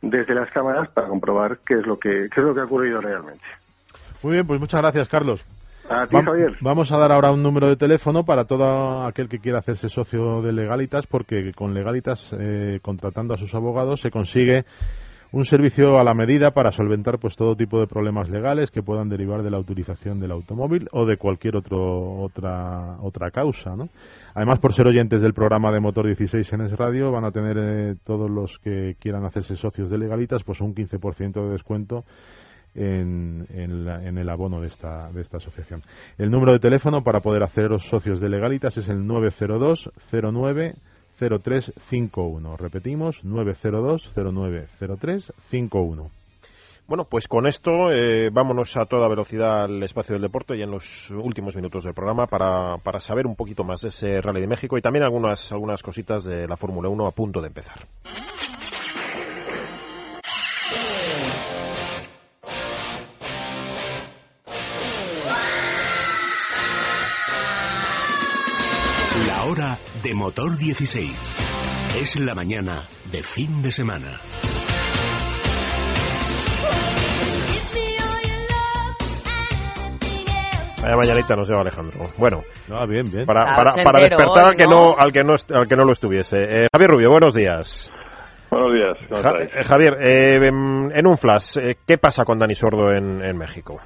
[0.02, 3.02] desde las cámaras para comprobar qué es lo que, qué es lo que ha ocurrido
[3.02, 3.44] realmente.
[4.22, 5.46] Muy bien, pues muchas gracias, Carlos.
[5.90, 6.58] A ti, Javier.
[6.62, 10.42] Vamos a dar ahora un número de teléfono para todo aquel que quiera hacerse socio
[10.42, 14.66] de Legalitas, porque con Legalitas, eh, contratando a sus abogados, se consigue
[15.36, 19.10] un servicio a la medida para solventar pues todo tipo de problemas legales que puedan
[19.10, 23.90] derivar de la utilización del automóvil o de cualquier otro, otra otra causa ¿no?
[24.34, 27.58] además por ser oyentes del programa de Motor 16 en Es Radio van a tener
[27.60, 32.06] eh, todos los que quieran hacerse socios de legalitas pues un 15% de descuento
[32.74, 35.82] en, en, el abono de esta, de esta asociación.
[36.18, 40.76] El número de teléfono para poder haceros socios de legalitas es el 902 09
[41.20, 42.58] 0351.
[42.58, 46.10] Repetimos, 902-090351.
[46.88, 50.70] Bueno, pues con esto eh, vámonos a toda velocidad al espacio del deporte y en
[50.70, 54.48] los últimos minutos del programa para, para saber un poquito más de ese Rally de
[54.48, 57.88] México y también algunas, algunas cositas de la Fórmula 1 a punto de empezar.
[69.56, 71.96] Hora de motor 16.
[72.02, 74.18] Es la mañana de fin de semana.
[80.84, 82.02] Vaya mañanita nos lleva Alejandro.
[82.18, 83.26] Bueno, ah, bien, bien.
[83.26, 86.38] para, para, para despertar al, que no, al, que no, al que no lo estuviese.
[86.38, 87.92] Eh, Javier Rubio, buenos días.
[88.52, 88.98] Buenos días.
[89.10, 92.92] ¿cómo Ja- eh, Javier, eh, em, en un flash, eh, ¿qué pasa con Dani Sordo
[92.92, 93.80] en, en México?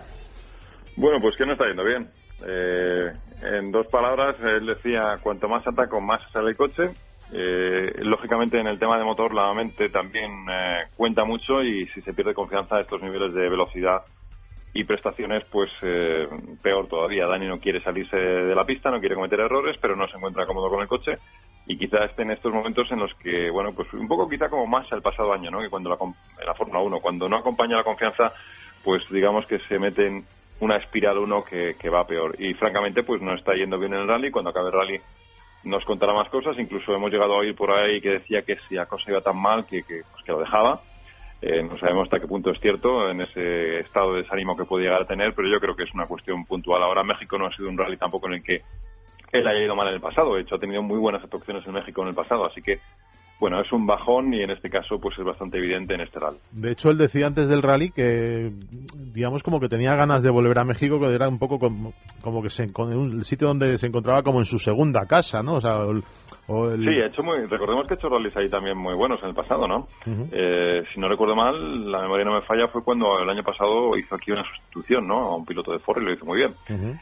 [0.97, 2.09] Bueno, pues que no está yendo bien.
[2.45, 3.11] Eh,
[3.41, 6.91] en dos palabras, él decía, cuanto más ataco, más sale el coche.
[7.31, 12.01] Eh, lógicamente, en el tema de motor, la mente también eh, cuenta mucho y si
[12.01, 14.03] se pierde confianza a estos niveles de velocidad
[14.73, 16.27] y prestaciones, pues eh,
[16.61, 17.27] peor todavía.
[17.27, 20.45] Dani no quiere salirse de la pista, no quiere cometer errores, pero no se encuentra
[20.45, 21.17] cómodo con el coche
[21.65, 24.65] y quizá esté en estos momentos en los que, bueno, pues un poco quizá como
[24.65, 25.59] más el pasado año, ¿no?
[25.59, 25.97] Que cuando la,
[26.45, 28.31] la Fórmula 1, cuando no acompaña la confianza,
[28.83, 30.25] pues digamos que se mete en
[30.59, 32.35] una espiral uno que, que va peor.
[32.39, 34.31] Y francamente, pues no está yendo bien en el rally.
[34.31, 35.01] Cuando acabe el rally
[35.63, 36.57] nos contará más cosas.
[36.57, 39.37] Incluso hemos llegado a oír por ahí que decía que si la cosa iba tan
[39.37, 40.81] mal que, que, pues, lo dejaba.
[41.41, 44.83] Eh, no sabemos hasta qué punto es cierto en ese estado de desánimo que puede
[44.83, 46.83] llegar a tener, pero yo creo que es una cuestión puntual.
[46.83, 48.61] Ahora México no ha sido un rally tampoco en el que
[49.31, 50.35] él haya ido mal en el pasado.
[50.35, 52.45] De hecho, ha tenido muy buenas actuaciones en México en el pasado.
[52.45, 52.79] Así que,
[53.39, 56.37] bueno, es un bajón y en este caso pues es bastante evidente en este rally.
[56.51, 58.51] De hecho, él decía antes del rally que,
[59.13, 62.41] digamos, como que tenía ganas de volver a México, que era un poco como, como
[62.41, 65.55] que se, un sitio donde se encontraba como en su segunda casa, ¿no?
[65.55, 65.85] O sea,
[66.49, 69.21] o el- Sí, ha hecho muy, recordemos que ha hecho rallies ahí también muy buenos
[69.21, 69.87] en el pasado, ¿no?
[70.31, 73.95] Eh, si no recuerdo mal, la memoria no me falla, fue cuando el año pasado
[73.97, 75.19] hizo aquí una sustitución, ¿no?
[75.29, 76.55] A un piloto de Ford y lo hizo muy bien.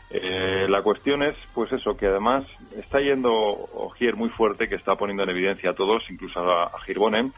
[0.10, 2.46] Eh, la cuestión es, pues eso, que además
[2.78, 6.80] está yendo Ogier muy fuerte, que está poniendo en evidencia a todos, incluso a, a
[6.86, 7.34] Girbonen.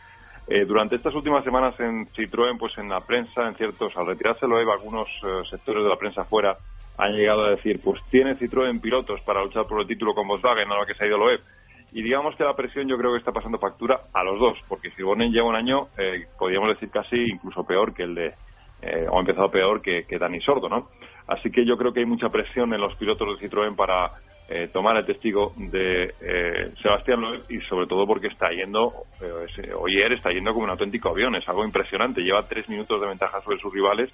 [0.47, 4.47] Eh, durante estas últimas semanas en Citroën, pues en la prensa, en ciertos, al retirarse
[4.47, 6.57] Loeb, algunos eh, sectores de la prensa fuera
[6.97, 10.71] han llegado a decir, pues tiene Citroën pilotos para luchar por el título con Volkswagen,
[10.71, 11.39] a lo que se ha ido Loeb.
[11.91, 14.91] Y digamos que la presión yo creo que está pasando factura a los dos, porque
[14.91, 18.33] Girbonen lleva un año, eh, podríamos decir casi incluso peor que el de,
[18.81, 20.89] eh, o ha empezado peor que, que Dani Sordo, ¿no?
[21.27, 24.13] Así que yo creo que hay mucha presión en los pilotos de Citroën para
[24.51, 29.73] eh, tomar el testigo de eh, Sebastián Loeb y sobre todo porque está yendo, eh,
[29.75, 33.41] Ogier está yendo como un auténtico avión, es algo impresionante, lleva tres minutos de ventaja
[33.41, 34.09] sobre sus rivales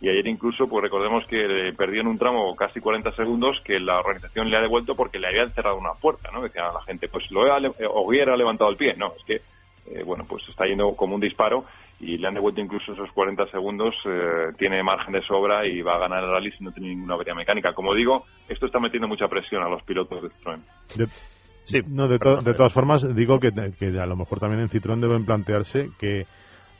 [0.00, 3.78] y ayer incluso, pues recordemos que le perdió en un tramo casi 40 segundos que
[3.78, 6.42] la organización le ha devuelto porque le habían cerrado una puerta, ¿no?
[6.42, 9.34] Decía la gente, pues lo le- eh, levantado el pie, no, es que,
[9.92, 11.64] eh, bueno, pues está yendo como un disparo
[12.00, 15.96] y le han devuelto incluso esos 40 segundos, eh, tiene margen de sobra y va
[15.96, 17.74] a ganar el rally si no tiene ninguna avería mecánica.
[17.74, 20.60] Como digo, esto está metiendo mucha presión a los pilotos de Citroën.
[20.96, 21.06] De,
[21.66, 24.98] Sí, no, de, de todas formas, digo que, que a lo mejor también en Citroën
[24.98, 26.26] deben plantearse que,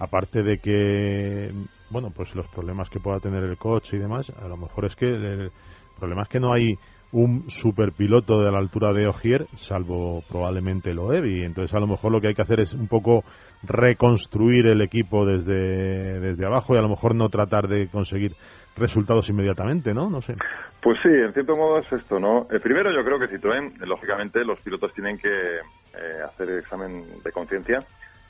[0.00, 1.52] aparte de que,
[1.90, 4.94] bueno, pues los problemas que pueda tener el coche y demás, a lo mejor es
[4.96, 5.50] que el
[5.98, 6.74] problema es que no hay
[7.12, 12.12] un superpiloto de la altura de Ogier, salvo probablemente Loeb, y entonces a lo mejor
[12.12, 13.24] lo que hay que hacer es un poco
[13.64, 18.32] reconstruir el equipo desde, desde abajo y a lo mejor no tratar de conseguir
[18.76, 20.08] resultados inmediatamente, ¿no?
[20.08, 20.36] No sé.
[20.80, 22.46] Pues sí, en cierto modo es esto, ¿no?
[22.50, 27.32] Eh, primero yo creo que Citroën, lógicamente, los pilotos tienen que eh, hacer examen de
[27.32, 27.80] conciencia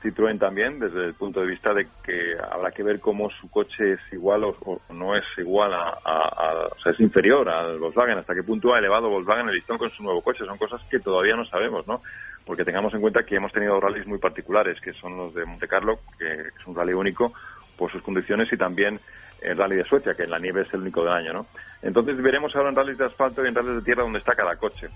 [0.03, 3.92] Citroën también, desde el punto de vista de que habrá que ver cómo su coche
[3.92, 8.42] es igual o, no es igual a, o sea, es inferior al Volkswagen, hasta qué
[8.42, 10.44] punto ha elevado Volkswagen el listón con su nuevo coche.
[10.44, 12.01] Son cosas que todavía no sabemos, ¿no?
[12.46, 15.68] Porque tengamos en cuenta que hemos tenido rallies muy particulares, que son los de Monte
[15.68, 17.32] Carlo, que es un rally único
[17.76, 18.98] por sus condiciones, y también
[19.42, 21.46] el rally de Suecia, que en la nieve es el único del año, ¿no?
[21.82, 24.57] Entonces veremos ahora en rallies de asfalto y en rallies de tierra dónde está cada
[24.57, 24.88] coche.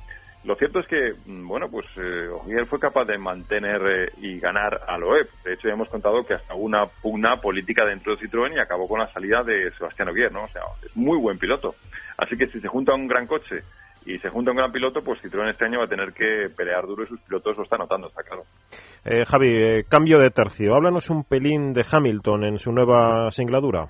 [0.45, 2.29] Lo cierto es que, mm, bueno, pues eh,
[2.69, 5.27] fue capaz de mantener eh, y ganar a Loeb.
[5.43, 8.87] De hecho, ya hemos contado que hasta una pugna política dentro de Citroën y acabó
[8.87, 10.45] con la salida de Sebastián Ogier, ¿no?
[10.45, 11.75] O sea, es muy buen piloto.
[12.19, 13.63] Así que si se junta un gran coche
[14.05, 16.87] y se junta un gran piloto, pues Citroën este año va a tener que pelear
[16.87, 18.43] duro y sus pilotos lo están notando, está claro.
[19.07, 20.75] Eh, Javi, eh, cambio de tercio.
[20.75, 23.89] Háblanos un pelín de Hamilton en su nueva singladura.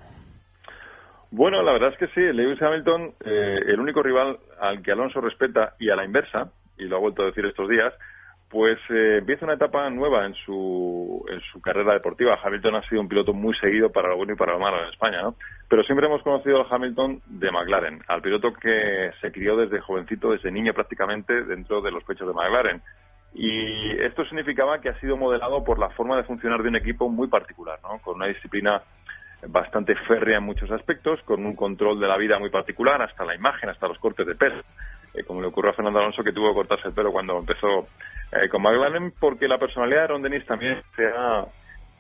[1.37, 5.21] Bueno, la verdad es que sí, Lewis Hamilton, eh, el único rival al que Alonso
[5.21, 7.93] respeta y a la inversa, y lo ha vuelto a decir estos días,
[8.49, 12.39] pues eh, empieza una etapa nueva en su, en su carrera deportiva.
[12.41, 14.91] Hamilton ha sido un piloto muy seguido para lo bueno y para lo malo en
[14.91, 15.35] España, ¿no?
[15.69, 20.31] Pero siempre hemos conocido al Hamilton de McLaren, al piloto que se crió desde jovencito,
[20.31, 22.81] desde niño prácticamente, dentro de los pechos de McLaren.
[23.35, 27.09] Y esto significaba que ha sido modelado por la forma de funcionar de un equipo
[27.09, 27.99] muy particular, ¿no?
[28.05, 28.85] Con una disciplina
[29.49, 33.35] bastante férrea en muchos aspectos, con un control de la vida muy particular, hasta la
[33.35, 34.63] imagen, hasta los cortes de pelo,
[35.15, 37.89] eh, como le ocurrió a Fernando Alonso que tuvo que cortarse el pelo cuando empezó
[38.33, 41.47] eh, con McLaren, porque la personalidad de Ron Dennis también se ha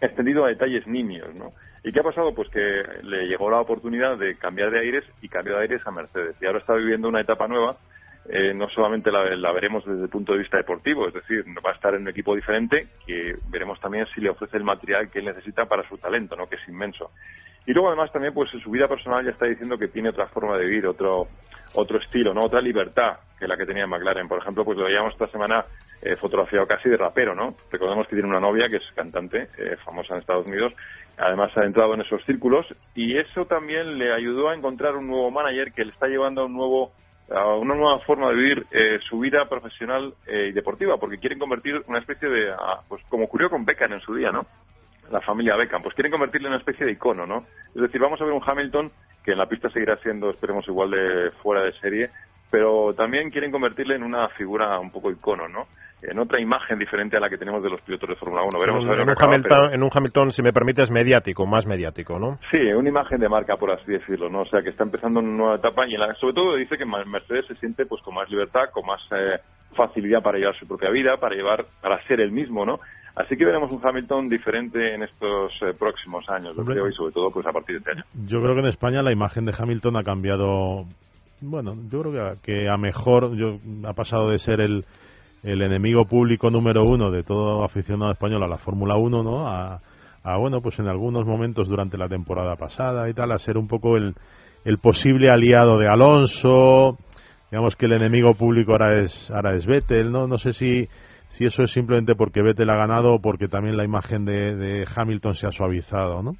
[0.01, 1.53] extendido a detalles nimios, ¿no?
[1.83, 2.35] ¿Y qué ha pasado?
[2.35, 5.91] Pues que le llegó la oportunidad de cambiar de aires y cambió de aires a
[5.91, 6.35] Mercedes.
[6.41, 7.77] Y ahora está viviendo una etapa nueva
[8.29, 11.71] eh, no solamente la, la, veremos desde el punto de vista deportivo, es decir, va
[11.71, 15.19] a estar en un equipo diferente que veremos también si le ofrece el material que
[15.19, 16.49] él necesita para su talento, ¿no?
[16.49, 17.11] que es inmenso.
[17.67, 20.27] Y luego además también pues en su vida personal ya está diciendo que tiene otra
[20.29, 21.29] forma de vivir, otro
[21.75, 22.45] otro estilo, ¿no?
[22.45, 24.29] Otra libertad que la que tenía McLaren.
[24.29, 25.65] Por ejemplo, pues lo veíamos esta semana
[26.03, 27.57] eh, fotografiado casi de rapero, ¿no?
[27.71, 30.73] Recordemos que tiene una novia que es cantante, eh, famosa en Estados Unidos.
[31.17, 35.31] Además ha entrado en esos círculos y eso también le ayudó a encontrar un nuevo
[35.31, 36.93] manager que le está llevando a un nuevo
[37.31, 41.39] a una nueva forma de vivir eh, su vida profesional eh, y deportiva, porque quieren
[41.39, 42.53] convertir una especie de,
[42.89, 44.47] pues como ocurrió con Beckham en su día, ¿no?
[45.11, 47.47] La familia Beckham, pues quieren convertirle en una especie de icono, ¿no?
[47.75, 48.91] Es decir, vamos a ver un Hamilton
[49.25, 52.11] que en la pista seguirá siendo, esperemos, igual de fuera de serie,
[52.51, 55.67] pero también quieren convertirle en una figura un poco icono, ¿no?
[56.11, 58.59] En otra imagen diferente a la que tenemos de los pilotos de Fórmula 1.
[58.59, 62.39] Veremos en, un Hamilton, en un Hamilton, si me permites, mediático, más mediático, ¿no?
[62.51, 64.43] Sí, una imagen de marca, por así decirlo, ¿no?
[64.43, 67.55] O sea, que está empezando una nueva etapa y sobre todo dice que Mercedes se
[67.57, 69.39] siente pues con más libertad, con más eh,
[69.75, 72.81] facilidad para llevar su propia vida, para llevar, para ser el mismo, ¿no?
[73.17, 77.13] Así que veremos un Hamilton diferente en estos eh, próximos años, lo creo, y sobre
[77.13, 78.05] todo pues a partir de este año.
[78.27, 80.85] Yo creo que en España la imagen de Hamilton ha cambiado,
[81.41, 84.85] bueno, yo creo que, que a mejor, yo, ha pasado de ser el
[85.45, 89.47] el enemigo público número uno de todo aficionado español a la Fórmula 1, ¿no?
[89.47, 89.81] A,
[90.39, 93.97] bueno, pues en algunos momentos durante la temporada pasada y tal, a ser un poco
[93.99, 94.15] el,
[94.65, 96.97] el posible aliado de Alonso.
[97.51, 100.27] Digamos que el enemigo público ahora es, ahora es Vettel, ¿no?
[100.27, 100.89] No sé si,
[101.29, 104.87] si eso es simplemente porque Vettel ha ganado o porque también la imagen de, de
[104.97, 106.33] Hamilton se ha suavizado, ¿no?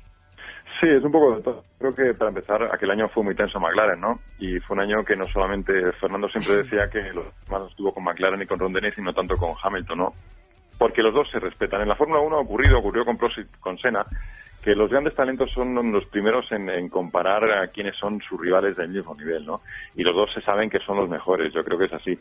[0.81, 1.65] Sí, es un poco de todo.
[1.79, 4.19] Creo que para empezar, aquel año fue muy tenso McLaren, ¿no?
[4.39, 8.03] Y fue un año que no solamente Fernando siempre decía que los más estuvo con
[8.03, 10.15] McLaren y con Ron Dennis, sino tanto con Hamilton, ¿no?
[10.77, 11.83] Porque los dos se respetan.
[11.83, 14.05] En la Fórmula 1 ha ocurrido, ocurrió con Prost y con Senna,
[14.63, 18.77] que los grandes talentos son los primeros en, en, comparar a quiénes son sus rivales
[18.77, 19.61] del mismo nivel, ¿no?
[19.95, 22.19] Y los dos se saben que son los mejores, yo creo que es así.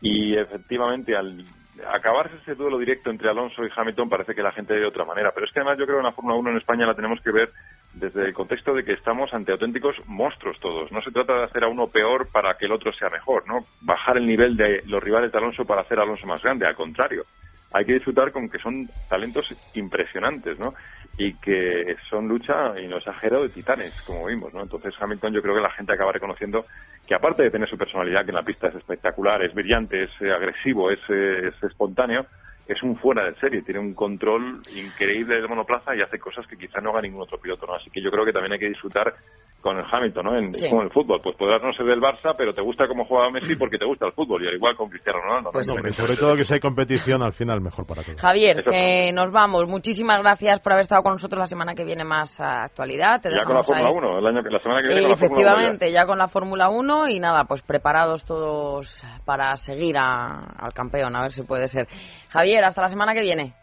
[0.00, 1.44] Y efectivamente, al
[1.90, 5.04] acabarse ese duelo directo entre Alonso y Hamilton, parece que la gente ve de otra
[5.04, 5.32] manera.
[5.32, 7.30] Pero es que además yo creo que la Fórmula 1 en España la tenemos que
[7.30, 7.50] ver
[7.94, 10.90] desde el contexto de que estamos ante auténticos monstruos todos.
[10.92, 13.66] No se trata de hacer a uno peor para que el otro sea mejor, ¿no?
[13.80, 16.74] Bajar el nivel de los rivales de Alonso para hacer a Alonso más grande, al
[16.74, 17.24] contrario.
[17.72, 20.74] Hay que disfrutar con que son talentos impresionantes, ¿no?
[21.16, 24.62] Y que son lucha, y no exagero, de titanes, como vimos, ¿no?
[24.62, 26.66] Entonces Hamilton yo creo que la gente acaba reconociendo
[27.06, 30.10] que aparte de tener su personalidad, que en la pista es espectacular, es brillante, es
[30.20, 32.26] eh, agresivo, es, eh, es espontáneo,
[32.66, 36.56] es un fuera de serie, tiene un control increíble de monoplaza y hace cosas que
[36.56, 37.74] quizá no haga ningún otro piloto, ¿no?
[37.74, 39.14] Así que yo creo que también hay que disfrutar
[39.62, 40.36] con el Hamilton, ¿no?
[40.36, 43.30] En, Como el fútbol, pues podrás no ser del Barça, pero te gusta cómo juega
[43.30, 45.50] Messi porque te gusta el fútbol y al igual con Cristiano Ronaldo.
[45.52, 48.20] Pues sobre todo que si hay competición al final mejor para todos.
[48.20, 49.68] Javier, que nos vamos.
[49.68, 53.20] Muchísimas gracias por haber estado con nosotros la semana que viene más actualidad.
[53.22, 55.02] ya con la Fórmula 1, el año, la semana que viene.
[55.02, 60.72] con efectivamente, ya con la Fórmula 1 y nada, pues preparados todos para seguir al
[60.74, 61.86] campeón, a ver si puede ser.
[62.30, 63.54] Javier, hasta la semana que viene.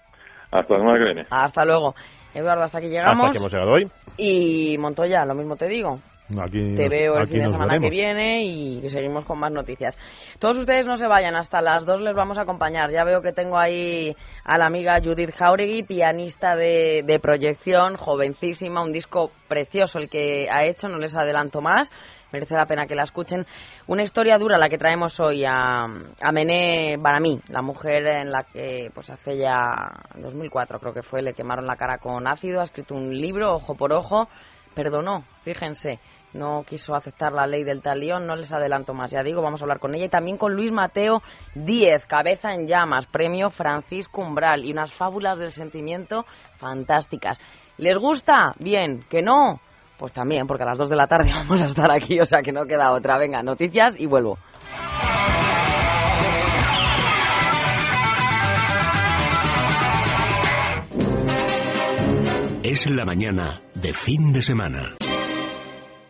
[0.51, 1.27] Hasta la semana que viene.
[1.29, 1.95] Hasta luego.
[2.33, 3.27] Eduardo, hasta aquí llegamos.
[3.27, 3.91] Hasta que hemos llegado hoy.
[4.17, 5.99] Y Montoya, lo mismo te digo.
[6.29, 9.97] Te veo el fin de semana que viene y seguimos con más noticias.
[10.37, 12.91] Todos ustedes no se vayan, hasta las dos les vamos a acompañar.
[12.91, 18.83] Ya veo que tengo ahí a la amiga Judith Jauregui, pianista de, de proyección, jovencísima,
[18.83, 21.89] un disco precioso el que ha hecho, no les adelanto más
[22.31, 23.45] merece la pena que la escuchen.
[23.87, 28.43] Una historia dura la que traemos hoy a, a Mené Baramí, la mujer en la
[28.43, 29.57] que pues hace ya
[30.15, 33.75] 2004 creo que fue, le quemaron la cara con ácido, ha escrito un libro, ojo
[33.75, 34.27] por ojo,
[34.75, 35.99] perdonó, fíjense,
[36.33, 39.65] no quiso aceptar la ley del talión, no les adelanto más, ya digo, vamos a
[39.65, 41.21] hablar con ella y también con Luis Mateo
[41.55, 46.25] Díez, Cabeza en Llamas, premio Francisco Umbral y unas fábulas del sentimiento
[46.57, 47.39] fantásticas.
[47.77, 48.53] ¿Les gusta?
[48.59, 49.59] Bien, ¿que no?
[49.99, 52.41] Pues también, porque a las 2 de la tarde vamos a estar aquí, o sea
[52.41, 53.17] que no queda otra.
[53.17, 54.39] Venga, noticias y vuelvo.
[62.63, 64.95] Es la mañana de fin de semana.